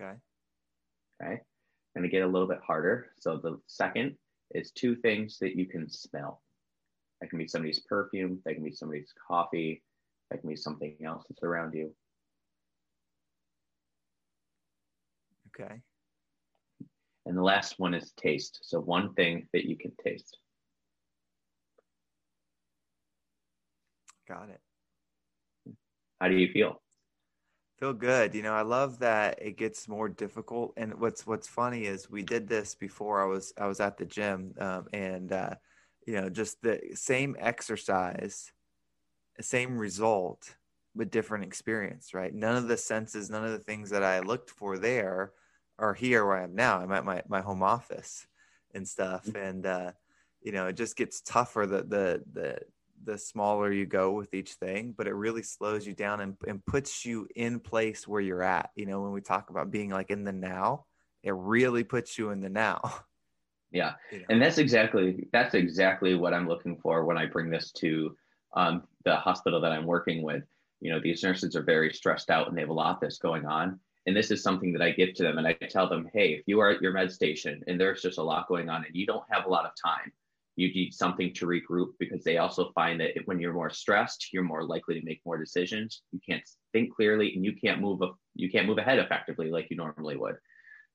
Okay. 0.00 0.12
Okay. 1.20 1.40
Going 1.96 2.02
to 2.02 2.08
get 2.08 2.22
a 2.22 2.26
little 2.26 2.46
bit 2.46 2.60
harder. 2.64 3.08
So 3.18 3.38
the 3.38 3.58
second 3.66 4.16
is 4.54 4.70
two 4.70 4.96
things 4.96 5.38
that 5.40 5.56
you 5.56 5.66
can 5.66 5.88
smell. 5.90 6.42
That 7.20 7.30
can 7.30 7.38
be 7.38 7.48
somebody's 7.48 7.80
perfume. 7.80 8.40
That 8.44 8.54
can 8.54 8.64
be 8.64 8.72
somebody's 8.72 9.12
coffee. 9.26 9.82
That 10.30 10.40
can 10.40 10.48
be 10.48 10.56
something 10.56 10.96
else 11.04 11.24
that's 11.28 11.42
around 11.42 11.74
you. 11.74 11.92
Okay. 15.60 15.80
And 17.26 17.36
the 17.36 17.42
last 17.42 17.74
one 17.78 17.94
is 17.94 18.12
taste. 18.12 18.60
So 18.62 18.80
one 18.80 19.12
thing 19.14 19.48
that 19.52 19.64
you 19.64 19.76
can 19.76 19.92
taste. 20.02 20.38
Got 24.28 24.50
it. 24.50 24.60
How 26.20 26.28
do 26.28 26.36
you 26.36 26.48
feel? 26.52 26.82
Feel 27.78 27.92
good. 27.94 28.34
You 28.34 28.42
know, 28.42 28.54
I 28.54 28.62
love 28.62 28.98
that 28.98 29.40
it 29.40 29.56
gets 29.56 29.88
more 29.88 30.08
difficult. 30.08 30.74
And 30.76 30.94
what's 31.00 31.26
what's 31.26 31.48
funny 31.48 31.84
is 31.84 32.10
we 32.10 32.22
did 32.22 32.48
this 32.48 32.74
before 32.74 33.22
I 33.22 33.26
was 33.26 33.52
I 33.56 33.66
was 33.66 33.80
at 33.80 33.96
the 33.96 34.04
gym, 34.04 34.54
um, 34.58 34.86
and 34.92 35.32
uh, 35.32 35.54
you 36.06 36.14
know, 36.14 36.28
just 36.28 36.60
the 36.60 36.80
same 36.94 37.36
exercise, 37.38 38.52
same 39.40 39.78
result, 39.78 40.56
but 40.94 41.10
different 41.10 41.44
experience. 41.44 42.12
Right? 42.12 42.34
None 42.34 42.56
of 42.56 42.68
the 42.68 42.76
senses, 42.76 43.30
none 43.30 43.44
of 43.44 43.52
the 43.52 43.58
things 43.58 43.90
that 43.90 44.02
I 44.02 44.20
looked 44.20 44.50
for 44.50 44.76
there 44.76 45.32
are 45.78 45.94
here 45.94 46.26
where 46.26 46.38
I 46.38 46.42
am 46.42 46.56
now. 46.56 46.80
I'm 46.80 46.92
at 46.92 47.04
my 47.04 47.22
my 47.28 47.40
home 47.40 47.62
office 47.62 48.26
and 48.74 48.86
stuff, 48.86 49.24
mm-hmm. 49.24 49.36
and 49.36 49.66
uh, 49.66 49.92
you 50.42 50.50
know, 50.50 50.66
it 50.66 50.76
just 50.76 50.96
gets 50.96 51.20
tougher. 51.20 51.64
The 51.64 51.84
the 51.84 52.22
the 52.32 52.58
the 53.04 53.18
smaller 53.18 53.72
you 53.72 53.86
go 53.86 54.12
with 54.12 54.34
each 54.34 54.54
thing, 54.54 54.94
but 54.96 55.06
it 55.06 55.14
really 55.14 55.42
slows 55.42 55.86
you 55.86 55.94
down 55.94 56.20
and, 56.20 56.36
and 56.46 56.64
puts 56.64 57.04
you 57.04 57.26
in 57.34 57.60
place 57.60 58.06
where 58.06 58.20
you're 58.20 58.42
at. 58.42 58.70
You 58.74 58.86
know, 58.86 59.00
when 59.00 59.12
we 59.12 59.20
talk 59.20 59.50
about 59.50 59.70
being 59.70 59.90
like 59.90 60.10
in 60.10 60.24
the 60.24 60.32
now, 60.32 60.84
it 61.22 61.34
really 61.34 61.84
puts 61.84 62.18
you 62.18 62.30
in 62.30 62.40
the 62.40 62.48
now. 62.48 62.80
Yeah. 63.70 63.92
You 64.12 64.20
know? 64.20 64.24
And 64.30 64.40
that's 64.40 64.56
exactly 64.56 65.28
that's 65.30 65.54
exactly 65.54 66.14
what 66.14 66.32
I'm 66.32 66.48
looking 66.48 66.78
for 66.78 67.04
when 67.04 67.18
I 67.18 67.26
bring 67.26 67.50
this 67.50 67.70
to 67.72 68.16
um, 68.54 68.84
the 69.04 69.16
hospital 69.16 69.60
that 69.60 69.72
I'm 69.72 69.84
working 69.84 70.22
with, 70.22 70.42
you 70.80 70.90
know, 70.90 71.00
these 71.00 71.22
nurses 71.22 71.54
are 71.54 71.62
very 71.62 71.92
stressed 71.92 72.30
out 72.30 72.48
and 72.48 72.56
they 72.56 72.62
have 72.62 72.70
a 72.70 72.74
lot 72.74 73.00
that's 73.00 73.18
going 73.18 73.44
on. 73.44 73.78
And 74.06 74.16
this 74.16 74.30
is 74.30 74.42
something 74.42 74.72
that 74.72 74.80
I 74.80 74.92
give 74.92 75.12
to 75.14 75.22
them. 75.22 75.36
And 75.36 75.46
I 75.46 75.52
tell 75.52 75.88
them, 75.88 76.08
hey, 76.14 76.32
if 76.32 76.44
you 76.46 76.60
are 76.60 76.70
at 76.70 76.80
your 76.80 76.92
med 76.92 77.12
station 77.12 77.62
and 77.66 77.78
there's 77.78 78.00
just 78.00 78.16
a 78.16 78.22
lot 78.22 78.48
going 78.48 78.70
on 78.70 78.86
and 78.86 78.94
you 78.94 79.04
don't 79.04 79.24
have 79.30 79.44
a 79.44 79.50
lot 79.50 79.66
of 79.66 79.72
time, 79.84 80.12
you 80.58 80.74
need 80.74 80.92
something 80.92 81.32
to 81.32 81.46
regroup 81.46 81.90
because 82.00 82.24
they 82.24 82.38
also 82.38 82.72
find 82.74 83.00
that 83.00 83.12
when 83.26 83.38
you're 83.38 83.52
more 83.52 83.70
stressed, 83.70 84.30
you're 84.32 84.42
more 84.42 84.64
likely 84.64 84.98
to 84.98 85.06
make 85.06 85.20
more 85.24 85.38
decisions. 85.38 86.02
You 86.10 86.18
can't 86.28 86.42
think 86.72 86.92
clearly 86.92 87.32
and 87.36 87.44
you 87.44 87.52
can't 87.54 87.80
move 87.80 88.00
you 88.34 88.50
can't 88.50 88.66
move 88.66 88.78
ahead 88.78 88.98
effectively 88.98 89.52
like 89.52 89.68
you 89.70 89.76
normally 89.76 90.16
would. 90.16 90.34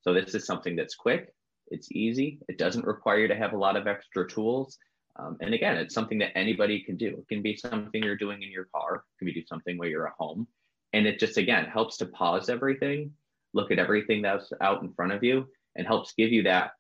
So 0.02 0.14
this 0.14 0.36
is 0.36 0.46
something 0.46 0.76
that's 0.76 0.96
quick, 0.96 1.34
it's 1.68 1.90
easy, 1.94 2.42
it 2.50 2.58
doesn't 2.58 2.86
require 2.86 3.20
you 3.20 3.30
to 3.30 3.38
have 3.38 3.54
a 3.54 3.58
lot 3.58 3.78
of 3.78 3.88
extra 3.88 4.28
tools. 4.28 4.78
Um, 5.18 5.38
and 5.40 5.54
again, 5.54 5.78
it's 5.78 5.94
something 5.94 6.20
that 6.20 6.38
anybody 6.38 6.82
can 6.82 6.98
do. 6.98 7.08
It 7.20 7.28
can 7.30 7.42
be 7.42 7.56
something 7.56 8.04
you're 8.04 8.18
doing 8.18 8.44
in 8.44 8.52
your 8.52 8.68
car, 8.76 8.96
it 8.96 9.18
can 9.18 9.34
be 9.34 9.46
something 9.48 9.78
where 9.78 9.88
you're 9.88 10.08
at 10.08 10.14
home. 10.20 10.46
And 10.92 11.08
it 11.08 11.20
just 11.20 11.38
again 11.38 11.68
helps 11.68 11.96
to 11.98 12.08
pause 12.08 12.50
everything, 12.50 13.12
look 13.54 13.72
at 13.72 13.80
everything 13.80 14.24
that's 14.24 14.52
out 14.60 14.82
in 14.82 14.92
front 14.92 15.14
of 15.14 15.24
you, 15.24 15.48
and 15.78 15.88
helps 15.88 16.14
give 16.18 16.34
you 16.34 16.44
that 16.44 16.72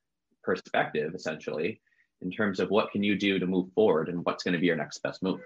perspective 0.44 1.16
essentially 1.16 1.80
in 2.24 2.32
terms 2.32 2.60
of 2.60 2.70
what 2.70 2.92
can 2.92 3.04
you 3.04 3.16
do 3.16 3.40
to 3.40 3.46
move 3.46 3.72
forward 3.74 4.10
and 4.10 4.24
what's 4.26 4.44
going 4.44 4.54
to 4.54 4.60
be 4.60 4.68
your 4.68 4.76
next 4.76 5.00
best 5.00 5.22
move. 5.24 5.40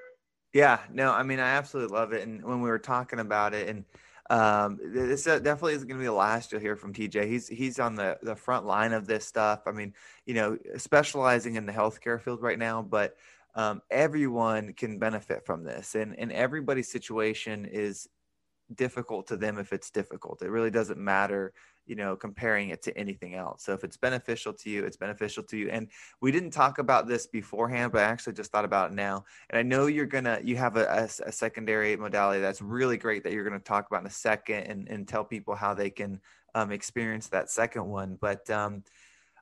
Yeah, 0.53 0.79
no, 0.91 1.12
I 1.12 1.24
mean, 1.24 1.39
I 1.39 1.50
absolutely 1.50 1.96
love 1.96 2.13
it. 2.13 2.25
And 2.27 2.43
when 2.43 2.62
we 2.62 2.69
were 2.69 2.79
talking 2.79 3.19
about 3.19 3.53
it, 3.53 3.67
and 3.67 3.86
um, 4.29 4.79
this 4.84 5.24
definitely 5.24 5.74
isn't 5.74 5.88
going 5.88 6.00
to 6.00 6.03
be 6.03 6.07
the 6.07 6.13
last 6.13 6.51
you'll 6.51 6.62
hear 6.62 6.75
from 6.75 6.93
TJ. 6.93 7.27
He's 7.27 7.48
he's 7.48 7.79
on 7.79 7.96
the 7.96 8.17
the 8.22 8.36
front 8.36 8.65
line 8.65 8.93
of 8.93 9.07
this 9.07 9.25
stuff. 9.25 9.62
I 9.65 9.72
mean, 9.72 9.93
you 10.25 10.34
know, 10.34 10.57
specializing 10.77 11.55
in 11.55 11.65
the 11.65 11.74
healthcare 11.74 12.22
field 12.22 12.41
right 12.41 12.60
now, 12.60 12.81
but 12.81 13.15
um, 13.55 13.81
everyone 13.89 14.74
can 14.74 15.00
benefit 15.00 15.46
from 15.46 15.63
this, 15.63 15.96
and 15.96 16.17
and 16.17 16.31
everybody's 16.31 16.91
situation 16.91 17.65
is 17.65 18.10
difficult 18.75 19.27
to 19.27 19.38
them 19.38 19.57
if 19.57 19.74
it's 19.74 19.89
difficult. 19.89 20.41
It 20.41 20.50
really 20.50 20.71
doesn't 20.71 21.00
matter 21.00 21.53
you 21.88 21.95
know 21.95 22.15
comparing 22.15 22.69
it 22.69 22.83
to 22.83 22.95
anything 22.97 23.33
else. 23.33 23.63
So 23.63 23.74
if 23.74 23.83
it's 23.83 23.97
beneficial 23.97 24.53
to 24.53 24.69
you 24.69 24.83
it's 24.83 24.97
beneficial 24.97 25.43
to 25.43 25.57
you. 25.57 25.69
And 25.69 25.88
we 26.21 26.31
didn't 26.31 26.51
talk 26.51 26.77
about 26.77 27.07
this 27.07 27.25
beforehand 27.25 27.91
but 27.91 28.01
i 28.01 28.03
actually 28.03 28.33
just 28.33 28.51
thought 28.51 28.65
about 28.65 28.91
it 28.91 28.93
now. 28.93 29.25
And 29.50 29.57
i 29.57 29.63
know 29.63 29.88
you're 29.88 30.05
gonna 30.05 30.39
you 30.43 30.57
have 30.57 30.75
a, 30.75 30.86
a, 30.86 31.27
a 31.27 31.31
secondary 31.31 31.95
modality 31.95 32.41
that's 32.41 32.62
really 32.62 32.97
great 32.97 33.24
that 33.24 33.33
you're 33.33 33.45
gonna 33.45 33.59
talk 33.59 33.88
about 33.88 34.01
in 34.01 34.07
a 34.07 34.12
second 34.12 34.63
and, 34.63 34.88
and 34.89 35.07
tell 35.07 35.24
people 35.24 35.55
how 35.55 35.74
they 35.74 35.89
can 35.89 36.19
um, 36.53 36.71
experience 36.71 37.27
that 37.29 37.50
second 37.50 37.86
one. 37.86 38.17
But 38.19 38.50
um, 38.50 38.83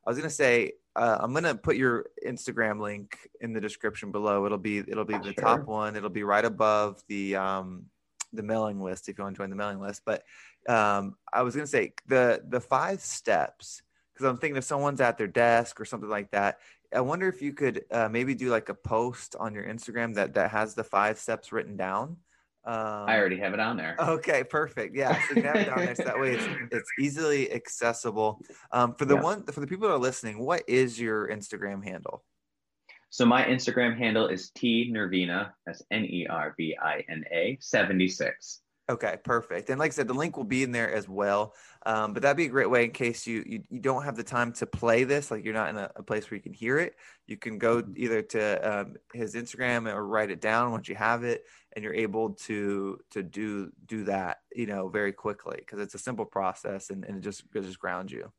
i 0.05 0.09
was 0.09 0.17
gonna 0.17 0.29
say 0.29 0.73
uh, 0.95 1.17
i'm 1.19 1.33
gonna 1.33 1.55
put 1.55 1.75
your 1.75 2.05
instagram 2.25 2.79
link 2.79 3.17
in 3.41 3.53
the 3.53 3.59
description 3.59 4.11
below. 4.11 4.45
It'll 4.45 4.57
be 4.57 4.79
it'll 4.79 5.03
be 5.03 5.17
the 5.17 5.33
sure. 5.33 5.43
top 5.43 5.65
one. 5.65 5.95
It'll 5.95 6.09
be 6.09 6.23
right 6.23 6.45
above 6.45 7.01
the 7.07 7.35
um 7.35 7.85
the 8.33 8.43
mailing 8.43 8.81
list 8.81 9.09
if 9.09 9.17
you 9.17 9.23
want 9.23 9.35
to 9.35 9.39
join 9.41 9.49
the 9.49 9.55
mailing 9.55 9.79
list 9.79 10.01
but 10.05 10.23
um, 10.67 11.15
I 11.31 11.43
was 11.43 11.55
going 11.55 11.65
to 11.65 11.71
say 11.71 11.93
the 12.07 12.41
the 12.47 12.59
five 12.59 13.01
steps 13.01 13.81
because 14.13 14.29
I'm 14.29 14.37
thinking 14.37 14.57
if 14.57 14.63
someone's 14.63 15.01
at 15.01 15.17
their 15.17 15.27
desk 15.27 15.79
or 15.79 15.85
something 15.85 16.09
like 16.09 16.31
that. 16.31 16.59
I 16.93 17.01
wonder 17.01 17.27
if 17.27 17.41
you 17.41 17.51
could 17.51 17.83
uh, 17.91 18.07
maybe 18.09 18.33
do 18.33 18.49
like 18.49 18.69
a 18.69 18.73
post 18.73 19.35
on 19.37 19.53
your 19.53 19.65
Instagram 19.65 20.15
that 20.15 20.33
that 20.35 20.51
has 20.51 20.75
the 20.75 20.83
five 20.83 21.19
steps 21.19 21.51
written 21.51 21.75
down. 21.75 22.17
Um, 22.63 23.05
I 23.07 23.17
already 23.19 23.37
have 23.37 23.53
it 23.53 23.59
on 23.59 23.77
there. 23.77 23.95
Okay, 23.99 24.43
perfect. 24.43 24.95
Yeah, 24.95 25.19
so 25.27 25.35
you 25.35 25.43
have 25.43 25.55
it 25.57 25.69
on 25.69 25.85
there. 25.85 25.95
So 25.95 26.03
that 26.03 26.19
way 26.19 26.33
it's, 26.35 26.45
it's 26.71 26.89
easily 26.99 27.51
accessible. 27.51 28.41
Um, 28.71 28.95
for 28.95 29.05
the 29.05 29.15
yeah. 29.15 29.21
one 29.21 29.43
for 29.43 29.59
the 29.59 29.67
people 29.67 29.87
that 29.87 29.93
are 29.93 29.99
listening, 29.99 30.39
what 30.39 30.63
is 30.67 30.99
your 30.99 31.27
Instagram 31.27 31.83
handle? 31.83 32.23
So 33.15 33.25
my 33.25 33.45
Instagram 33.45 33.97
handle 33.97 34.27
is 34.27 34.49
T 34.49 34.91
Nervina. 34.93 35.51
That's 35.65 35.81
N 35.89 36.03
E 36.03 36.27
R 36.29 36.53
V 36.57 36.75
I 36.83 37.01
N 37.07 37.23
A 37.31 37.57
seventy 37.61 38.09
six. 38.09 38.59
Okay, 38.89 39.15
perfect. 39.23 39.69
And 39.69 39.79
like 39.79 39.93
I 39.93 39.95
said, 39.95 40.09
the 40.09 40.13
link 40.13 40.35
will 40.35 40.43
be 40.43 40.63
in 40.63 40.73
there 40.73 40.93
as 40.93 41.07
well. 41.07 41.53
Um, 41.85 42.11
but 42.11 42.21
that'd 42.21 42.35
be 42.35 42.47
a 42.47 42.49
great 42.49 42.69
way 42.69 42.83
in 42.83 42.91
case 42.91 43.25
you, 43.25 43.41
you, 43.47 43.63
you 43.69 43.79
don't 43.79 44.03
have 44.03 44.17
the 44.17 44.23
time 44.23 44.51
to 44.53 44.65
play 44.65 45.05
this, 45.05 45.31
like 45.31 45.45
you're 45.45 45.53
not 45.53 45.69
in 45.69 45.77
a, 45.77 45.89
a 45.95 46.03
place 46.03 46.29
where 46.29 46.35
you 46.35 46.43
can 46.43 46.51
hear 46.51 46.77
it. 46.77 46.95
You 47.25 47.37
can 47.37 47.57
go 47.57 47.81
mm-hmm. 47.81 47.93
either 47.95 48.21
to 48.21 48.79
um, 48.81 48.95
his 49.13 49.33
Instagram 49.33 49.89
or 49.91 50.05
write 50.05 50.29
it 50.29 50.41
down 50.41 50.73
once 50.73 50.89
you 50.89 50.95
have 50.95 51.23
it, 51.23 51.45
and 51.73 51.83
you're 51.85 51.93
able 51.93 52.31
to 52.31 52.99
to 53.11 53.23
do 53.23 53.71
do 53.85 54.03
that, 54.03 54.39
you 54.53 54.65
know, 54.65 54.89
very 54.89 55.13
quickly 55.13 55.55
because 55.59 55.79
it's 55.79 55.95
a 55.95 55.99
simple 55.99 56.25
process 56.25 56.89
and, 56.89 57.05
and 57.05 57.19
it 57.19 57.21
just 57.21 57.45
it 57.55 57.61
just 57.61 57.79
grounds 57.79 58.11
you. 58.11 58.29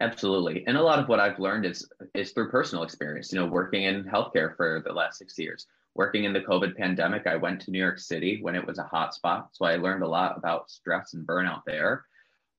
Absolutely. 0.00 0.64
And 0.66 0.76
a 0.76 0.82
lot 0.82 0.98
of 0.98 1.08
what 1.08 1.20
I've 1.20 1.38
learned 1.38 1.66
is 1.66 1.88
is 2.14 2.32
through 2.32 2.50
personal 2.50 2.82
experience. 2.82 3.32
You 3.32 3.38
know, 3.38 3.46
working 3.46 3.84
in 3.84 4.04
healthcare 4.04 4.56
for 4.56 4.82
the 4.84 4.92
last 4.92 5.18
six 5.18 5.38
years 5.38 5.66
working 5.94 6.24
in 6.24 6.32
the 6.32 6.40
COVID 6.40 6.76
pandemic, 6.76 7.26
I 7.26 7.36
went 7.36 7.60
to 7.62 7.70
New 7.70 7.78
York 7.78 7.98
City 7.98 8.40
when 8.42 8.54
it 8.54 8.66
was 8.66 8.78
a 8.78 8.84
hot 8.84 9.14
spot. 9.14 9.50
So 9.52 9.64
I 9.64 9.76
learned 9.76 10.02
a 10.02 10.08
lot 10.08 10.36
about 10.36 10.70
stress 10.70 11.14
and 11.14 11.26
burnout 11.26 11.62
there. 11.66 12.04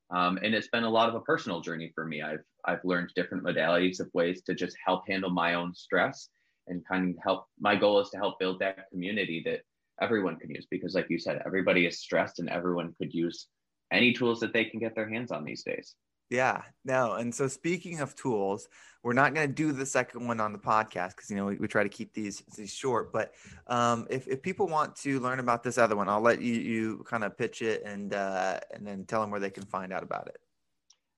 Um, 0.09 0.39
and 0.41 0.53
it's 0.53 0.69
been 0.69 0.83
a 0.83 0.89
lot 0.89 1.09
of 1.09 1.15
a 1.15 1.19
personal 1.21 1.61
journey 1.61 1.91
for 1.93 2.05
me. 2.05 2.21
I've 2.21 2.43
I've 2.63 2.83
learned 2.85 3.11
different 3.15 3.43
modalities 3.43 3.99
of 3.99 4.09
ways 4.13 4.41
to 4.43 4.53
just 4.53 4.77
help 4.83 5.07
handle 5.07 5.29
my 5.29 5.55
own 5.55 5.73
stress 5.73 6.29
and 6.67 6.87
kind 6.87 7.15
of 7.15 7.23
help. 7.23 7.47
My 7.59 7.75
goal 7.75 7.99
is 7.99 8.09
to 8.11 8.17
help 8.17 8.39
build 8.39 8.59
that 8.59 8.89
community 8.91 9.41
that 9.45 9.61
everyone 10.01 10.37
can 10.37 10.51
use 10.51 10.67
because, 10.69 10.93
like 10.93 11.09
you 11.09 11.19
said, 11.19 11.41
everybody 11.45 11.85
is 11.85 11.99
stressed 11.99 12.39
and 12.39 12.49
everyone 12.49 12.93
could 12.99 13.13
use 13.13 13.47
any 13.91 14.13
tools 14.13 14.39
that 14.39 14.53
they 14.53 14.65
can 14.65 14.79
get 14.79 14.95
their 14.95 15.09
hands 15.09 15.31
on 15.31 15.43
these 15.43 15.63
days. 15.63 15.95
Yeah, 16.29 16.63
no. 16.83 17.13
And 17.13 17.33
so 17.33 17.47
speaking 17.47 17.99
of 17.99 18.15
tools, 18.15 18.67
we're 19.03 19.13
not 19.13 19.35
going 19.35 19.47
to 19.47 19.53
do 19.53 19.71
the 19.71 19.85
second 19.85 20.27
one 20.27 20.39
on 20.39 20.51
the 20.51 20.57
podcast 20.57 21.09
because, 21.15 21.29
you 21.29 21.35
know, 21.35 21.45
we, 21.45 21.57
we, 21.57 21.67
try 21.67 21.83
to 21.83 21.89
keep 21.89 22.13
these, 22.13 22.41
these 22.57 22.73
short. 22.73 23.13
But 23.13 23.33
um, 23.67 24.07
if, 24.09 24.27
if 24.27 24.41
people 24.41 24.67
want 24.67 24.95
to 24.97 25.19
learn 25.19 25.39
about 25.39 25.61
this 25.61 25.77
other 25.77 25.95
one, 25.95 26.09
I'll 26.09 26.21
let 26.21 26.41
you, 26.41 26.53
you 26.53 27.05
kind 27.07 27.23
of 27.23 27.37
pitch 27.37 27.61
it 27.61 27.83
and, 27.85 28.15
uh, 28.15 28.59
and 28.73 28.85
then 28.85 29.05
tell 29.05 29.21
them 29.21 29.29
where 29.29 29.39
they 29.39 29.51
can 29.51 29.65
find 29.65 29.93
out 29.93 30.01
about 30.01 30.27
it. 30.27 30.39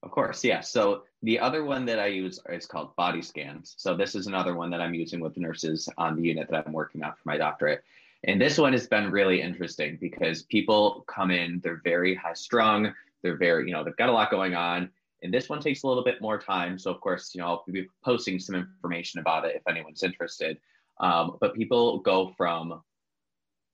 Of 0.04 0.12
course, 0.12 0.44
yeah. 0.44 0.60
So 0.60 1.04
the 1.24 1.40
other 1.40 1.64
one 1.64 1.86
that 1.86 1.98
I 1.98 2.08
use 2.08 2.40
is 2.50 2.66
called 2.66 2.96
body 2.98 3.22
scans. 3.22 3.76
So 3.78 3.96
this 3.96 4.16
is 4.16 4.28
another 4.28 4.54
one 4.54 4.70
that 4.72 4.82
I'm 4.82 4.94
using 4.94 5.22
with 5.22 5.38
nurses 5.38 5.88
on 5.98 6.18
the 6.18 6.24
unit 6.24 6.50
that 6.50 6.68
I'm 6.68 6.74
working 6.74 7.04
on 7.04 7.14
for 7.14 7.22
my 7.24 7.38
doctorate. 7.38 7.84
And 8.26 8.40
this 8.40 8.58
one 8.58 8.74
has 8.74 8.88
been 8.88 9.12
really 9.12 9.42
interesting 9.42 9.98
because 10.00 10.44
people 10.44 11.06
come 11.08 11.32
in, 11.32 11.62
they're 11.64 11.82
very 11.84 12.16
high 12.16 12.34
strung, 12.34 12.94
they're 13.22 13.38
very, 13.38 13.68
you 13.68 13.74
know, 13.74 13.84
they've 13.84 13.96
got 13.96 14.10
a 14.10 14.12
lot 14.12 14.30
going 14.30 14.54
on 14.54 14.90
and 15.24 15.34
this 15.34 15.50
one 15.50 15.60
takes 15.60 15.84
a 15.84 15.88
little 15.88 16.04
bit 16.04 16.22
more 16.22 16.40
time. 16.40 16.78
So, 16.78 16.92
of 16.92 17.02
course, 17.02 17.32
you 17.34 17.42
know, 17.42 17.48
I'll 17.48 17.64
be 17.68 17.88
posting 18.04 18.40
some 18.40 18.56
information 18.56 19.20
about 19.20 19.46
it 19.46 19.56
if 19.56 19.64
anyone's 19.68 20.04
interested. 20.04 20.58
Um, 21.00 21.38
but 21.40 21.56
people 21.56 22.00
go 22.00 22.34
from 22.38 22.82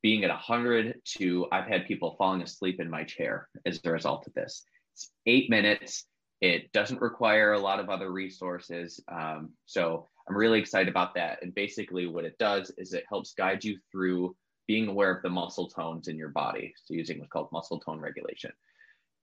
being 0.01 0.23
at 0.23 0.29
100 0.29 1.01
to 1.17 1.47
I've 1.51 1.67
had 1.67 1.85
people 1.85 2.15
falling 2.17 2.41
asleep 2.41 2.79
in 2.79 2.89
my 2.89 3.03
chair 3.03 3.47
as 3.65 3.79
a 3.83 3.91
result 3.91 4.27
of 4.27 4.33
this. 4.33 4.63
It's 4.93 5.11
eight 5.25 5.49
minutes. 5.49 6.05
It 6.41 6.71
doesn't 6.73 7.01
require 7.01 7.53
a 7.53 7.59
lot 7.59 7.79
of 7.79 7.89
other 7.89 8.11
resources. 8.11 9.01
Um, 9.09 9.51
so, 9.65 10.07
I'm 10.27 10.37
really 10.37 10.59
excited 10.59 10.87
about 10.87 11.15
that. 11.15 11.39
And 11.41 11.53
basically, 11.53 12.07
what 12.07 12.25
it 12.25 12.37
does 12.37 12.71
is 12.77 12.93
it 12.93 13.03
helps 13.09 13.33
guide 13.33 13.63
you 13.63 13.77
through 13.91 14.35
being 14.67 14.87
aware 14.87 15.13
of 15.13 15.21
the 15.21 15.29
muscle 15.29 15.67
tones 15.67 16.07
in 16.07 16.17
your 16.17 16.29
body. 16.29 16.73
So, 16.85 16.93
using 16.93 17.19
what's 17.19 17.31
called 17.31 17.51
muscle 17.51 17.79
tone 17.79 17.99
regulation. 17.99 18.51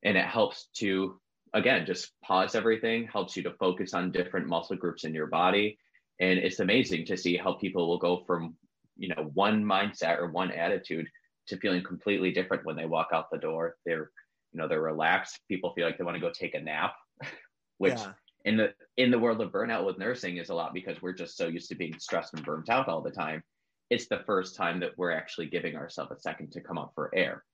And 0.03 0.19
it 0.19 0.27
helps 0.27 0.69
to 0.77 1.19
again, 1.55 1.87
just 1.87 2.13
pause 2.23 2.55
everything, 2.55 3.09
helps 3.13 3.37
you 3.37 3.43
to 3.45 3.55
focus 3.55 3.95
on 3.95 4.13
different 4.13 4.47
muscle 4.47 4.77
groups 4.77 5.05
in 5.05 5.15
your 5.15 5.27
body. 5.27 5.79
And 6.21 6.39
it's 6.39 6.61
amazing 6.61 7.07
to 7.07 7.17
see 7.17 7.37
how 7.37 7.55
people 7.55 7.89
will 7.89 7.99
go 7.99 8.25
from, 8.27 8.57
you 8.97 9.09
know, 9.09 9.31
one 9.35 9.65
mindset 9.65 10.19
or 10.19 10.31
one 10.31 10.51
attitude 10.51 11.07
to 11.49 11.57
feeling 11.57 11.83
completely 11.83 12.31
different 12.33 12.65
when 12.65 12.77
they 12.77 12.87
walk 12.87 13.09
out 13.13 13.31
the 13.31 13.39
door. 13.39 13.77
They're, 13.85 14.11
you 14.53 14.61
know, 14.61 14.69
they're 14.69 14.83
relaxed. 14.83 15.41
People 15.49 15.73
feel 15.73 15.87
like 15.87 15.99
they 15.99 16.05
want 16.05 16.17
to 16.17 16.21
go 16.21 16.31
take 16.31 16.55
a 16.55 16.61
nap, 16.61 16.95
which 17.79 17.95
yeah. 17.95 18.13
in 18.45 18.57
the 18.57 18.73
in 18.97 19.11
the 19.11 19.19
world 19.19 19.41
of 19.41 19.51
burnout 19.51 19.87
with 19.87 19.99
nursing 19.99 20.37
is 20.37 20.51
a 20.51 20.55
lot 20.55 20.75
because 20.75 21.01
we're 21.01 21.13
just 21.13 21.37
so 21.37 21.49
used 21.49 21.69
to 21.71 21.75
being 21.75 21.99
stressed 21.99 22.35
and 22.35 22.45
burnt 22.45 22.69
out 22.69 22.89
all 22.89 23.03
the 23.03 23.11
time. 23.11 23.43
It's 23.89 24.07
the 24.07 24.23
first 24.27 24.55
time 24.55 24.81
that 24.81 24.97
we're 24.97 25.11
actually 25.11 25.47
giving 25.47 25.75
ourselves 25.75 26.13
a 26.13 26.21
second 26.21 26.53
to 26.53 26.61
come 26.61 26.79
up 26.79 26.93
for 26.95 27.11
air. 27.15 27.45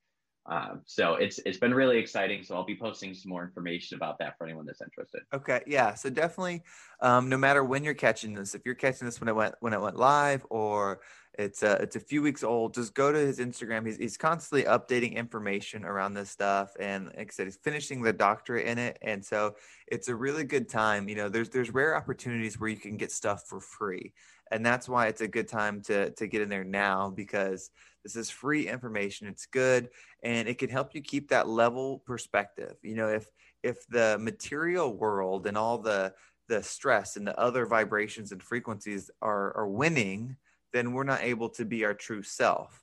Um, 0.48 0.82
so 0.84 1.14
it's 1.14 1.40
it's 1.44 1.58
been 1.58 1.74
really 1.74 1.98
exciting. 1.98 2.42
So 2.42 2.54
I'll 2.54 2.64
be 2.64 2.76
posting 2.76 3.14
some 3.14 3.30
more 3.30 3.42
information 3.42 3.96
about 3.96 4.18
that 4.18 4.38
for 4.38 4.44
anyone 4.44 4.64
that's 4.66 4.80
interested. 4.80 5.22
Okay, 5.34 5.62
yeah. 5.66 5.94
So 5.94 6.08
definitely, 6.08 6.62
um, 7.00 7.28
no 7.28 7.36
matter 7.36 7.64
when 7.64 7.82
you're 7.82 7.94
catching 7.94 8.34
this, 8.34 8.54
if 8.54 8.64
you're 8.64 8.74
catching 8.74 9.06
this 9.06 9.20
when 9.20 9.28
it 9.28 9.34
went 9.34 9.54
when 9.60 9.72
it 9.72 9.80
went 9.80 9.96
live 9.96 10.46
or 10.50 11.00
it's 11.38 11.62
a, 11.62 11.72
it's 11.82 11.96
a 11.96 12.00
few 12.00 12.22
weeks 12.22 12.42
old, 12.42 12.72
just 12.72 12.94
go 12.94 13.12
to 13.12 13.18
his 13.18 13.38
Instagram. 13.38 13.86
He's 13.86 13.96
he's 13.98 14.16
constantly 14.16 14.64
updating 14.64 15.14
information 15.14 15.84
around 15.84 16.14
this 16.14 16.30
stuff, 16.30 16.70
and 16.80 17.06
like 17.16 17.28
I 17.28 17.32
said, 17.32 17.46
he's 17.46 17.56
finishing 17.56 18.02
the 18.02 18.12
doctorate 18.12 18.66
in 18.66 18.78
it, 18.78 18.98
and 19.02 19.24
so 19.24 19.56
it's 19.86 20.08
a 20.08 20.14
really 20.14 20.44
good 20.44 20.68
time. 20.68 21.08
You 21.08 21.16
know, 21.16 21.28
there's 21.28 21.50
there's 21.50 21.70
rare 21.70 21.96
opportunities 21.96 22.58
where 22.58 22.70
you 22.70 22.76
can 22.76 22.96
get 22.96 23.12
stuff 23.12 23.44
for 23.46 23.60
free, 23.60 24.12
and 24.50 24.64
that's 24.64 24.88
why 24.88 25.06
it's 25.06 25.20
a 25.20 25.28
good 25.28 25.48
time 25.48 25.80
to 25.82 26.10
to 26.10 26.26
get 26.26 26.42
in 26.42 26.48
there 26.48 26.64
now 26.64 27.10
because 27.10 27.70
this 28.02 28.16
is 28.16 28.30
free 28.30 28.68
information. 28.68 29.26
It's 29.26 29.46
good 29.46 29.90
and 30.22 30.48
it 30.48 30.58
can 30.58 30.70
help 30.70 30.94
you 30.94 31.00
keep 31.00 31.28
that 31.30 31.48
level 31.48 31.98
perspective. 32.06 32.76
You 32.82 32.94
know, 32.94 33.08
if 33.08 33.30
if 33.62 33.86
the 33.88 34.16
material 34.20 34.94
world 34.94 35.46
and 35.46 35.58
all 35.58 35.78
the 35.78 36.14
the 36.48 36.62
stress 36.62 37.16
and 37.16 37.26
the 37.26 37.38
other 37.38 37.66
vibrations 37.66 38.30
and 38.30 38.42
frequencies 38.42 39.10
are 39.20 39.56
are 39.56 39.68
winning, 39.68 40.36
then 40.72 40.92
we're 40.92 41.04
not 41.04 41.22
able 41.22 41.48
to 41.50 41.64
be 41.64 41.84
our 41.84 41.94
true 41.94 42.22
self. 42.22 42.82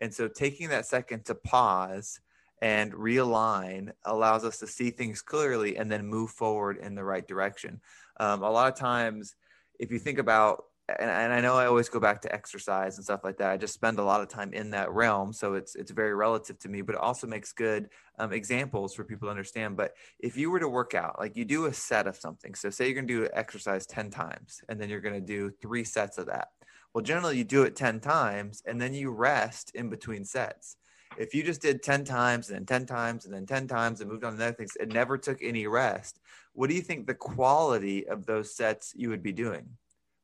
And 0.00 0.12
so 0.12 0.26
taking 0.26 0.68
that 0.70 0.86
second 0.86 1.26
to 1.26 1.34
pause 1.34 2.20
and 2.62 2.92
realign 2.92 3.92
allows 4.04 4.44
us 4.44 4.58
to 4.58 4.66
see 4.66 4.90
things 4.90 5.20
clearly 5.20 5.76
and 5.76 5.90
then 5.90 6.06
move 6.06 6.30
forward 6.30 6.78
in 6.78 6.94
the 6.94 7.04
right 7.04 7.26
direction. 7.26 7.80
Um, 8.18 8.42
a 8.42 8.50
lot 8.50 8.72
of 8.72 8.78
times, 8.78 9.34
if 9.78 9.90
you 9.90 9.98
think 9.98 10.18
about 10.18 10.64
and, 10.88 11.10
and 11.10 11.32
I 11.32 11.40
know 11.40 11.54
I 11.54 11.66
always 11.66 11.88
go 11.88 12.00
back 12.00 12.20
to 12.22 12.34
exercise 12.34 12.96
and 12.96 13.04
stuff 13.04 13.20
like 13.22 13.38
that. 13.38 13.50
I 13.50 13.56
just 13.56 13.74
spend 13.74 13.98
a 13.98 14.04
lot 14.04 14.20
of 14.20 14.28
time 14.28 14.52
in 14.52 14.70
that 14.70 14.90
realm, 14.92 15.32
so 15.32 15.54
it's 15.54 15.74
it's 15.76 15.90
very 15.90 16.14
relative 16.14 16.58
to 16.60 16.68
me. 16.68 16.82
But 16.82 16.96
it 16.96 17.00
also 17.00 17.26
makes 17.26 17.52
good 17.52 17.88
um, 18.18 18.32
examples 18.32 18.94
for 18.94 19.04
people 19.04 19.26
to 19.26 19.30
understand. 19.30 19.76
But 19.76 19.92
if 20.18 20.36
you 20.36 20.50
were 20.50 20.60
to 20.60 20.68
work 20.68 20.94
out, 20.94 21.18
like 21.18 21.36
you 21.36 21.44
do 21.44 21.66
a 21.66 21.72
set 21.72 22.06
of 22.06 22.16
something, 22.16 22.54
so 22.54 22.70
say 22.70 22.86
you're 22.86 22.94
going 22.94 23.06
to 23.06 23.14
do 23.14 23.28
exercise 23.32 23.86
ten 23.86 24.10
times, 24.10 24.60
and 24.68 24.80
then 24.80 24.88
you're 24.88 25.00
going 25.00 25.14
to 25.14 25.20
do 25.20 25.50
three 25.62 25.84
sets 25.84 26.18
of 26.18 26.26
that. 26.26 26.48
Well, 26.94 27.02
generally 27.02 27.38
you 27.38 27.44
do 27.44 27.62
it 27.62 27.76
ten 27.76 28.00
times, 28.00 28.62
and 28.66 28.80
then 28.80 28.92
you 28.92 29.10
rest 29.10 29.72
in 29.74 29.88
between 29.88 30.24
sets. 30.24 30.76
If 31.18 31.34
you 31.34 31.42
just 31.42 31.60
did 31.60 31.82
10 31.82 32.04
times 32.04 32.48
and 32.48 32.56
then 32.56 32.64
10 32.64 32.86
times 32.86 33.26
and 33.26 33.34
then 33.34 33.44
10 33.44 33.68
times 33.68 34.00
and 34.00 34.10
moved 34.10 34.24
on 34.24 34.34
to 34.38 34.42
other 34.42 34.54
things, 34.54 34.72
it 34.80 34.90
never 34.90 35.18
took 35.18 35.42
any 35.42 35.66
rest. 35.66 36.18
What 36.54 36.70
do 36.70 36.74
you 36.74 36.80
think 36.80 37.06
the 37.06 37.14
quality 37.14 38.08
of 38.08 38.24
those 38.24 38.56
sets 38.56 38.94
you 38.96 39.10
would 39.10 39.22
be 39.22 39.32
doing? 39.32 39.76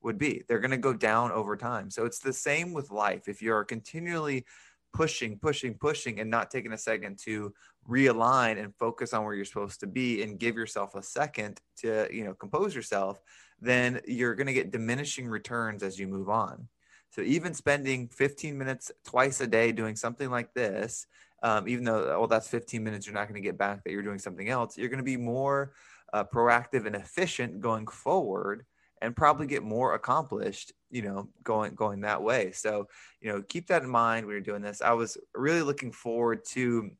Would 0.08 0.18
be. 0.18 0.42
They're 0.48 0.58
going 0.58 0.70
to 0.70 0.78
go 0.78 0.94
down 0.94 1.32
over 1.32 1.54
time. 1.54 1.90
So 1.90 2.06
it's 2.06 2.18
the 2.18 2.32
same 2.32 2.72
with 2.72 2.90
life. 2.90 3.28
If 3.28 3.42
you're 3.42 3.62
continually 3.62 4.46
pushing, 4.94 5.38
pushing, 5.38 5.74
pushing, 5.74 6.18
and 6.18 6.30
not 6.30 6.50
taking 6.50 6.72
a 6.72 6.78
second 6.78 7.18
to 7.24 7.52
realign 7.86 8.58
and 8.58 8.74
focus 8.74 9.12
on 9.12 9.22
where 9.22 9.34
you're 9.34 9.44
supposed 9.44 9.80
to 9.80 9.86
be 9.86 10.22
and 10.22 10.38
give 10.38 10.56
yourself 10.56 10.94
a 10.94 11.02
second 11.02 11.60
to, 11.80 12.08
you 12.10 12.24
know, 12.24 12.32
compose 12.32 12.74
yourself, 12.74 13.20
then 13.60 14.00
you're 14.06 14.34
going 14.34 14.46
to 14.46 14.54
get 14.54 14.72
diminishing 14.72 15.28
returns 15.28 15.82
as 15.82 15.98
you 15.98 16.08
move 16.08 16.30
on. 16.30 16.68
So 17.10 17.20
even 17.20 17.52
spending 17.52 18.08
15 18.08 18.56
minutes 18.56 18.90
twice 19.04 19.42
a 19.42 19.46
day 19.46 19.72
doing 19.72 19.94
something 19.94 20.30
like 20.30 20.54
this, 20.54 21.06
um, 21.42 21.68
even 21.68 21.84
though, 21.84 22.18
well, 22.18 22.28
that's 22.28 22.48
15 22.48 22.82
minutes, 22.82 23.06
you're 23.06 23.14
not 23.14 23.28
going 23.28 23.42
to 23.42 23.46
get 23.46 23.58
back 23.58 23.84
that 23.84 23.92
you're 23.92 24.02
doing 24.02 24.18
something 24.18 24.48
else. 24.48 24.78
You're 24.78 24.88
going 24.88 25.04
to 25.04 25.04
be 25.04 25.18
more 25.18 25.74
uh, 26.14 26.24
proactive 26.24 26.86
and 26.86 26.96
efficient 26.96 27.60
going 27.60 27.86
forward 27.88 28.64
and 29.02 29.14
probably 29.16 29.46
get 29.46 29.62
more 29.62 29.94
accomplished 29.94 30.72
you 30.90 31.02
know 31.02 31.28
going 31.42 31.74
going 31.74 32.00
that 32.02 32.22
way. 32.22 32.52
So 32.52 32.88
you 33.20 33.30
know 33.30 33.42
keep 33.42 33.68
that 33.68 33.82
in 33.82 33.88
mind 33.88 34.26
when 34.26 34.34
you're 34.34 34.40
doing 34.40 34.62
this. 34.62 34.82
I 34.82 34.92
was 34.92 35.16
really 35.34 35.62
looking 35.62 35.92
forward 35.92 36.44
to 36.50 36.90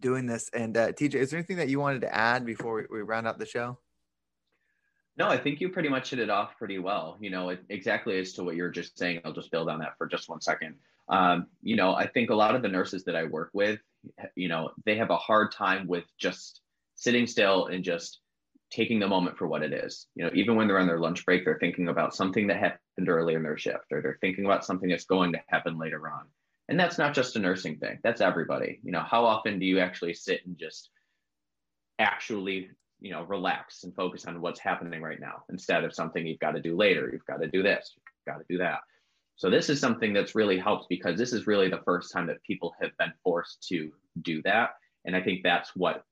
doing 0.00 0.26
this. 0.26 0.50
And 0.52 0.76
uh, 0.76 0.92
tj 0.92 1.14
is 1.14 1.30
there 1.30 1.38
anything 1.38 1.58
that 1.58 1.68
you 1.68 1.80
wanted 1.80 2.00
to 2.02 2.14
add 2.14 2.44
before 2.44 2.76
we, 2.76 2.98
we 2.98 3.02
round 3.02 3.26
out 3.26 3.38
the 3.38 3.46
show? 3.46 3.78
No 5.16 5.28
i 5.28 5.36
think 5.36 5.60
you 5.60 5.68
pretty 5.68 5.88
much 5.88 6.10
hit 6.10 6.18
it 6.18 6.30
off 6.30 6.56
pretty 6.56 6.78
well 6.78 7.18
you 7.20 7.30
know 7.30 7.56
exactly 7.68 8.18
as 8.18 8.32
to 8.34 8.44
what 8.44 8.56
you're 8.56 8.70
just 8.70 8.98
saying. 8.98 9.20
I'll 9.24 9.32
just 9.32 9.50
build 9.50 9.68
on 9.68 9.78
that 9.80 9.96
for 9.98 10.06
just 10.06 10.28
one 10.28 10.40
second. 10.40 10.74
Um, 11.08 11.48
you 11.62 11.76
know 11.76 11.94
i 11.94 12.06
think 12.06 12.30
a 12.30 12.34
lot 12.34 12.54
of 12.54 12.62
the 12.62 12.68
nurses 12.68 13.04
that 13.04 13.16
i 13.16 13.24
work 13.24 13.50
with 13.52 13.80
you 14.36 14.48
know 14.48 14.70
they 14.86 14.96
have 14.96 15.10
a 15.10 15.16
hard 15.16 15.52
time 15.52 15.86
with 15.86 16.04
just 16.16 16.60
sitting 16.94 17.26
still 17.26 17.66
and 17.66 17.82
just 17.84 18.20
taking 18.72 18.98
the 18.98 19.06
moment 19.06 19.36
for 19.36 19.46
what 19.46 19.62
it 19.62 19.72
is. 19.72 20.06
You 20.14 20.24
know, 20.24 20.30
even 20.34 20.56
when 20.56 20.66
they're 20.66 20.78
on 20.78 20.86
their 20.86 20.98
lunch 20.98 21.24
break, 21.26 21.44
they're 21.44 21.58
thinking 21.58 21.88
about 21.88 22.14
something 22.14 22.46
that 22.46 22.56
happened 22.56 23.08
early 23.08 23.34
in 23.34 23.42
their 23.42 23.58
shift, 23.58 23.92
or 23.92 24.00
they're 24.00 24.18
thinking 24.20 24.46
about 24.46 24.64
something 24.64 24.88
that's 24.88 25.04
going 25.04 25.32
to 25.32 25.40
happen 25.48 25.78
later 25.78 26.08
on. 26.08 26.26
And 26.68 26.80
that's 26.80 26.98
not 26.98 27.14
just 27.14 27.36
a 27.36 27.38
nursing 27.38 27.76
thing. 27.78 27.98
That's 28.02 28.20
everybody. 28.20 28.80
You 28.82 28.92
know, 28.92 29.04
how 29.08 29.24
often 29.24 29.58
do 29.58 29.66
you 29.66 29.78
actually 29.78 30.14
sit 30.14 30.40
and 30.46 30.56
just 30.58 30.88
actually, 31.98 32.70
you 33.00 33.12
know, 33.12 33.24
relax 33.24 33.84
and 33.84 33.94
focus 33.94 34.24
on 34.24 34.40
what's 34.40 34.60
happening 34.60 35.02
right 35.02 35.20
now 35.20 35.44
instead 35.50 35.84
of 35.84 35.94
something 35.94 36.26
you've 36.26 36.38
got 36.38 36.52
to 36.52 36.62
do 36.62 36.76
later. 36.76 37.10
You've 37.12 37.26
got 37.26 37.42
to 37.42 37.48
do 37.48 37.62
this. 37.62 37.94
You've 37.96 38.34
got 38.34 38.40
to 38.40 38.46
do 38.48 38.58
that. 38.58 38.80
So 39.36 39.50
this 39.50 39.68
is 39.68 39.80
something 39.80 40.12
that's 40.12 40.34
really 40.34 40.58
helped 40.58 40.88
because 40.88 41.18
this 41.18 41.32
is 41.32 41.46
really 41.46 41.68
the 41.68 41.82
first 41.84 42.12
time 42.12 42.26
that 42.28 42.42
people 42.42 42.74
have 42.80 42.96
been 42.98 43.12
forced 43.22 43.66
to 43.68 43.90
do 44.22 44.40
that. 44.42 44.70
And 45.04 45.16
I 45.16 45.22
think 45.22 45.40
that's 45.42 45.74
what 45.74 46.04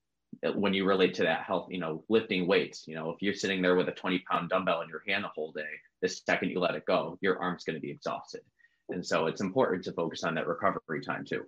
when 0.54 0.72
you 0.75 0.84
relate 0.84 1.14
to 1.14 1.22
that 1.22 1.42
health, 1.42 1.68
you 1.70 1.78
know, 1.78 2.04
lifting 2.08 2.46
weights, 2.46 2.87
you 2.87 2.94
know, 2.94 3.10
if 3.10 3.20
you're 3.20 3.34
sitting 3.34 3.60
there 3.60 3.76
with 3.76 3.88
a 3.88 3.92
20 3.92 4.20
pound 4.30 4.49
dumbbell 4.49 4.82
in 4.82 4.88
your 4.88 5.02
hand 5.06 5.25
the 5.25 5.28
whole 5.28 5.52
day, 5.52 5.68
the 6.00 6.08
second 6.08 6.50
you 6.50 6.60
let 6.60 6.75
it 6.75 6.87
go, 6.87 7.18
your 7.20 7.38
arm's 7.40 7.64
going 7.64 7.75
to 7.75 7.80
be 7.80 7.90
exhausted. 7.90 8.40
And 8.88 9.04
so 9.04 9.26
it's 9.26 9.40
important 9.40 9.84
to 9.84 9.93
focus 9.93 10.25
on 10.25 10.34
that 10.34 10.47
recovery 10.47 11.02
time 11.02 11.25
too. 11.25 11.47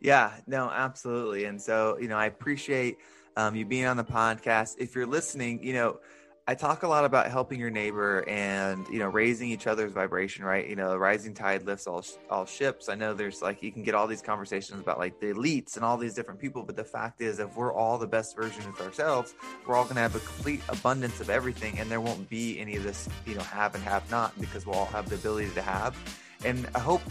Yeah, 0.00 0.32
no, 0.46 0.70
absolutely. 0.70 1.44
And 1.44 1.60
so, 1.60 1.98
you 2.00 2.08
know, 2.08 2.16
I 2.16 2.26
appreciate 2.26 2.98
um, 3.36 3.54
you 3.54 3.64
being 3.64 3.86
on 3.86 3.96
the 3.96 4.04
podcast. 4.04 4.76
If 4.78 4.94
you're 4.94 5.06
listening, 5.06 5.62
you 5.62 5.72
know, 5.72 6.00
I 6.48 6.54
talk 6.54 6.82
a 6.82 6.88
lot 6.88 7.04
about 7.04 7.30
helping 7.30 7.60
your 7.60 7.68
neighbor 7.68 8.26
and 8.26 8.88
you 8.88 8.98
know 8.98 9.08
raising 9.08 9.50
each 9.50 9.66
other's 9.66 9.92
vibration, 9.92 10.46
right? 10.46 10.66
You 10.66 10.76
know, 10.76 10.96
rising 10.96 11.34
tide 11.34 11.64
lifts 11.64 11.86
all 11.86 12.02
all 12.30 12.46
ships. 12.46 12.88
I 12.88 12.94
know 12.94 13.12
there's 13.12 13.42
like 13.42 13.62
you 13.62 13.70
can 13.70 13.82
get 13.82 13.94
all 13.94 14.06
these 14.06 14.22
conversations 14.22 14.80
about 14.80 14.98
like 14.98 15.20
the 15.20 15.26
elites 15.26 15.76
and 15.76 15.84
all 15.84 15.98
these 15.98 16.14
different 16.14 16.40
people, 16.40 16.62
but 16.62 16.74
the 16.74 16.84
fact 16.84 17.20
is, 17.20 17.38
if 17.38 17.54
we're 17.54 17.74
all 17.74 17.98
the 17.98 18.06
best 18.06 18.34
version 18.34 18.62
of 18.66 18.80
ourselves, 18.80 19.34
we're 19.66 19.76
all 19.76 19.84
going 19.84 19.96
to 19.96 20.00
have 20.00 20.16
a 20.16 20.20
complete 20.20 20.62
abundance 20.70 21.20
of 21.20 21.28
everything, 21.28 21.78
and 21.78 21.90
there 21.90 22.00
won't 22.00 22.26
be 22.30 22.58
any 22.58 22.76
of 22.76 22.82
this, 22.82 23.10
you 23.26 23.34
know, 23.34 23.42
have 23.42 23.74
and 23.74 23.84
have 23.84 24.10
not 24.10 24.32
because 24.40 24.64
we'll 24.64 24.76
all 24.76 24.86
have 24.86 25.06
the 25.10 25.16
ability 25.16 25.50
to 25.50 25.60
have. 25.60 25.94
And 26.46 26.66
I 26.74 26.78
hope 26.78 27.02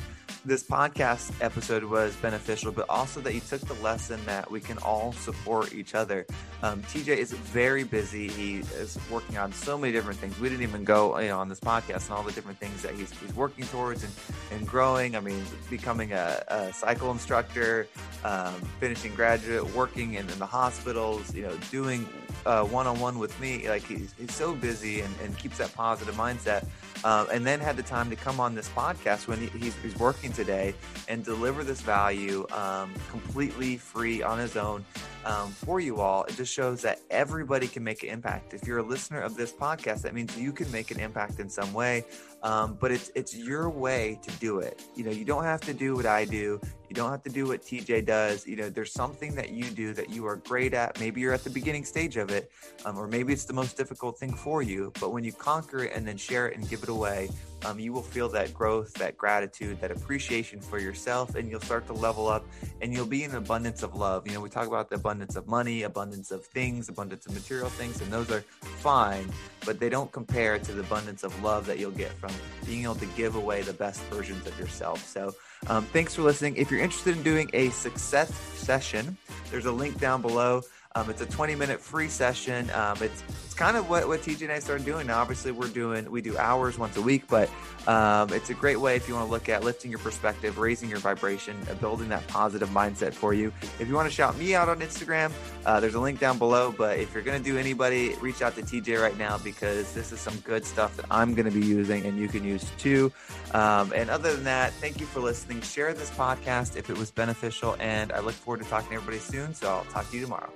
this 0.47 0.63
podcast 0.63 1.33
episode 1.41 1.83
was 1.83 2.15
beneficial, 2.15 2.71
but 2.71 2.85
also 2.89 3.19
that 3.19 3.33
you 3.33 3.41
took 3.41 3.59
the 3.61 3.73
lesson 3.75 4.17
that 4.25 4.49
we 4.49 4.61
can 4.61 4.77
all 4.77 5.11
support 5.11 5.73
each 5.73 5.93
other. 5.93 6.25
Um, 6.63 6.81
TJ 6.83 7.17
is 7.17 7.33
very 7.33 7.83
busy. 7.83 8.29
He 8.29 8.59
is 8.59 8.97
working 9.11 9.37
on 9.37 9.51
so 9.51 9.77
many 9.77 9.91
different 9.91 10.19
things. 10.19 10.39
We 10.39 10.47
didn't 10.47 10.63
even 10.63 10.85
go 10.85 11.19
you 11.19 11.27
know, 11.27 11.39
on 11.39 11.49
this 11.49 11.59
podcast 11.59 12.07
and 12.07 12.17
all 12.17 12.23
the 12.23 12.31
different 12.31 12.59
things 12.59 12.81
that 12.81 12.95
he's, 12.95 13.11
he's 13.19 13.35
working 13.35 13.65
towards 13.65 14.03
and, 14.03 14.13
and 14.51 14.65
growing. 14.65 15.17
I 15.17 15.19
mean, 15.19 15.43
becoming 15.69 16.13
a, 16.13 16.41
a 16.47 16.71
cycle 16.71 17.11
instructor, 17.11 17.87
um, 18.23 18.53
finishing 18.79 19.13
graduate, 19.15 19.65
working 19.75 20.13
in, 20.13 20.29
in, 20.29 20.39
the 20.39 20.45
hospitals, 20.45 21.35
you 21.35 21.41
know, 21.41 21.57
doing 21.71 22.07
one 22.45 22.87
on 22.87 22.97
one 23.01 23.19
with 23.19 23.37
me. 23.41 23.67
Like 23.67 23.83
he's, 23.83 24.13
he's 24.17 24.33
so 24.33 24.53
busy 24.53 25.01
and, 25.01 25.13
and 25.21 25.37
keeps 25.37 25.57
that 25.57 25.73
positive 25.73 26.15
mindset. 26.15 26.65
Uh, 27.03 27.25
and 27.31 27.45
then 27.45 27.59
had 27.59 27.77
the 27.77 27.83
time 27.83 28.09
to 28.09 28.15
come 28.15 28.39
on 28.39 28.55
this 28.55 28.69
podcast 28.69 29.27
when 29.27 29.39
he, 29.39 29.47
he's, 29.57 29.75
he's, 29.81 29.97
working 29.97 30.31
today 30.31 30.73
and 31.07 31.23
deliver 31.23 31.63
this 31.63 31.81
value 31.81 32.45
um, 32.51 32.93
completely 33.09 33.77
free 33.77 34.21
on 34.21 34.37
his 34.37 34.55
own 34.55 34.85
um, 35.25 35.49
for 35.51 35.79
you 35.79 35.99
all. 35.99 36.23
It 36.25 36.35
just 36.35 36.53
shows 36.53 36.81
that 36.83 36.99
everybody 37.09 37.67
can 37.67 37.83
make 37.83 38.03
an 38.03 38.09
impact. 38.09 38.53
If 38.53 38.65
you're 38.65 38.77
a 38.77 38.83
listener 38.83 39.21
of 39.21 39.35
this 39.35 39.51
podcast, 39.51 40.01
that 40.03 40.13
means 40.13 40.37
you 40.37 40.51
can 40.51 40.71
make 40.71 40.91
an 40.91 40.99
impact 40.99 41.39
in 41.39 41.49
some 41.49 41.73
way. 41.73 42.05
Um, 42.43 42.77
but 42.79 42.91
it's 42.91 43.11
it's 43.15 43.35
your 43.35 43.69
way 43.69 44.19
to 44.21 44.31
do 44.37 44.59
it. 44.59 44.83
You 44.95 45.03
know, 45.03 45.11
you 45.11 45.25
don't 45.25 45.43
have 45.43 45.61
to 45.61 45.73
do 45.73 45.95
what 45.95 46.05
I 46.05 46.25
do. 46.25 46.61
You 46.89 46.95
don't 46.95 47.11
have 47.11 47.23
to 47.23 47.29
do 47.29 47.47
what 47.47 47.61
TJ 47.61 48.05
does. 48.05 48.47
You 48.47 48.55
know, 48.55 48.69
there's 48.69 48.93
something 48.93 49.35
that 49.35 49.49
you 49.49 49.65
do 49.65 49.93
that 49.93 50.09
you 50.09 50.25
are 50.25 50.37
great 50.37 50.73
at. 50.73 50.99
Maybe 50.99 51.19
you're 51.21 51.33
at 51.33 51.43
the 51.43 51.49
beginning 51.49 51.83
stage 51.83 52.17
of 52.17 52.31
it, 52.31 52.51
um, 52.85 52.97
or 52.97 53.07
maybe 53.07 53.33
it's 53.33 53.45
the 53.45 53.53
most 53.53 53.75
difficult 53.75 54.17
thing 54.17 54.33
for 54.33 54.61
you. 54.61 54.93
But 54.99 55.11
when 55.11 55.23
you 55.23 55.33
conquer 55.33 55.83
it 55.85 55.93
and 55.93 56.07
then 56.07 56.17
share 56.17 56.47
it 56.47 56.57
and 56.57 56.67
give 56.69 56.83
it 56.83 56.89
away, 56.89 57.29
um, 57.67 57.79
you 57.79 57.91
will 57.91 58.01
feel 58.01 58.29
that 58.29 58.53
growth, 58.53 58.93
that 58.93 59.17
gratitude, 59.17 59.81
that 59.81 59.91
appreciation 59.91 60.61
for 60.61 60.79
yourself, 60.79 61.35
and 61.35 61.49
you'll 61.49 61.59
start 61.59 61.85
to 61.87 61.93
level 61.93 62.27
up 62.27 62.45
and 62.81 62.93
you'll 62.93 63.05
be 63.05 63.23
in 63.23 63.35
abundance 63.35 63.83
of 63.83 63.95
love. 63.95 64.25
You 64.25 64.33
know, 64.33 64.39
we 64.39 64.49
talk 64.49 64.67
about 64.67 64.89
the 64.89 64.95
abundance 64.95 65.35
of 65.35 65.47
money, 65.47 65.83
abundance 65.83 66.31
of 66.31 66.45
things, 66.45 66.87
abundance 66.87 67.25
of 67.25 67.33
material 67.33 67.69
things, 67.69 68.01
and 68.01 68.11
those 68.11 68.31
are 68.31 68.41
fine, 68.61 69.29
but 69.65 69.79
they 69.79 69.89
don't 69.89 70.11
compare 70.11 70.57
to 70.59 70.71
the 70.71 70.79
abundance 70.79 71.23
of 71.23 71.43
love 71.43 71.65
that 71.65 71.77
you'll 71.77 71.91
get 71.91 72.11
from 72.11 72.31
being 72.65 72.83
able 72.83 72.95
to 72.95 73.05
give 73.17 73.35
away 73.35 73.61
the 73.61 73.73
best 73.73 74.01
versions 74.03 74.47
of 74.47 74.57
yourself. 74.57 75.05
So, 75.05 75.35
um, 75.67 75.83
thanks 75.85 76.15
for 76.15 76.21
listening. 76.21 76.55
If 76.55 76.71
you're 76.71 76.79
interested 76.79 77.17
in 77.17 77.23
doing 77.23 77.49
a 77.53 77.69
success 77.69 78.33
session, 78.33 79.17
there's 79.51 79.65
a 79.65 79.71
link 79.71 79.99
down 79.99 80.21
below. 80.21 80.61
Um, 80.97 81.11
it's 81.11 81.21
a 81.21 81.27
20 81.27 81.53
minute 81.53 81.79
free 81.79 82.07
session. 82.07 82.71
Um, 82.71 82.97
it's 83.01 83.21
it's 83.45 83.53
kind 83.53 83.77
of 83.77 83.87
what, 83.87 84.07
what 84.07 84.21
TJ 84.21 84.41
and 84.43 84.51
I 84.51 84.57
started 84.57 84.83
doing. 84.83 85.07
Now, 85.07 85.19
obviously, 85.19 85.51
we're 85.51 85.67
doing 85.67 86.09
we 86.09 86.21
do 86.21 86.35
hours 86.37 86.79
once 86.79 86.97
a 86.97 87.01
week, 87.01 87.27
but 87.27 87.49
um, 87.87 88.33
it's 88.33 88.49
a 88.49 88.55
great 88.55 88.79
way 88.79 88.95
if 88.95 89.07
you 89.07 89.13
want 89.13 89.27
to 89.27 89.31
look 89.31 89.47
at 89.47 89.63
lifting 89.63 89.91
your 89.91 89.99
perspective, 89.99 90.57
raising 90.57 90.89
your 90.89 90.97
vibration, 90.97 91.55
uh, 91.69 91.75
building 91.75 92.09
that 92.09 92.25
positive 92.27 92.69
mindset 92.69 93.13
for 93.13 93.35
you. 93.35 93.53
If 93.79 93.87
you 93.87 93.93
want 93.93 94.09
to 94.09 94.13
shout 94.13 94.35
me 94.39 94.55
out 94.55 94.69
on 94.69 94.79
Instagram, 94.79 95.31
uh, 95.67 95.79
there's 95.79 95.93
a 95.93 95.99
link 95.99 96.19
down 96.19 96.39
below. 96.39 96.73
But 96.75 96.97
if 96.97 97.13
you're 97.13 97.23
going 97.23 97.41
to 97.41 97.47
do 97.47 97.59
anybody, 97.59 98.15
reach 98.15 98.41
out 98.41 98.55
to 98.55 98.63
TJ 98.63 98.99
right 98.99 99.17
now 99.19 99.37
because 99.37 99.93
this 99.93 100.11
is 100.11 100.19
some 100.19 100.37
good 100.37 100.65
stuff 100.65 100.97
that 100.97 101.05
I'm 101.11 101.35
going 101.35 101.45
to 101.45 101.59
be 101.59 101.65
using 101.65 102.07
and 102.07 102.17
you 102.17 102.27
can 102.27 102.43
use 102.43 102.65
too. 102.79 103.11
Um, 103.53 103.93
and 103.95 104.09
other 104.09 104.33
than 104.33 104.45
that, 104.45 104.73
thank 104.73 104.99
you 104.99 105.05
for 105.05 105.19
listening. 105.19 105.61
Share 105.61 105.93
this 105.93 106.09
podcast 106.09 106.75
if 106.75 106.89
it 106.89 106.97
was 106.97 107.11
beneficial, 107.11 107.75
and 107.79 108.11
I 108.11 108.19
look 108.19 108.33
forward 108.33 108.63
to 108.63 108.69
talking 108.69 108.89
to 108.89 108.95
everybody 108.95 109.19
soon. 109.19 109.53
So 109.53 109.69
I'll 109.69 109.85
talk 109.85 110.09
to 110.09 110.15
you 110.15 110.23
tomorrow. 110.23 110.51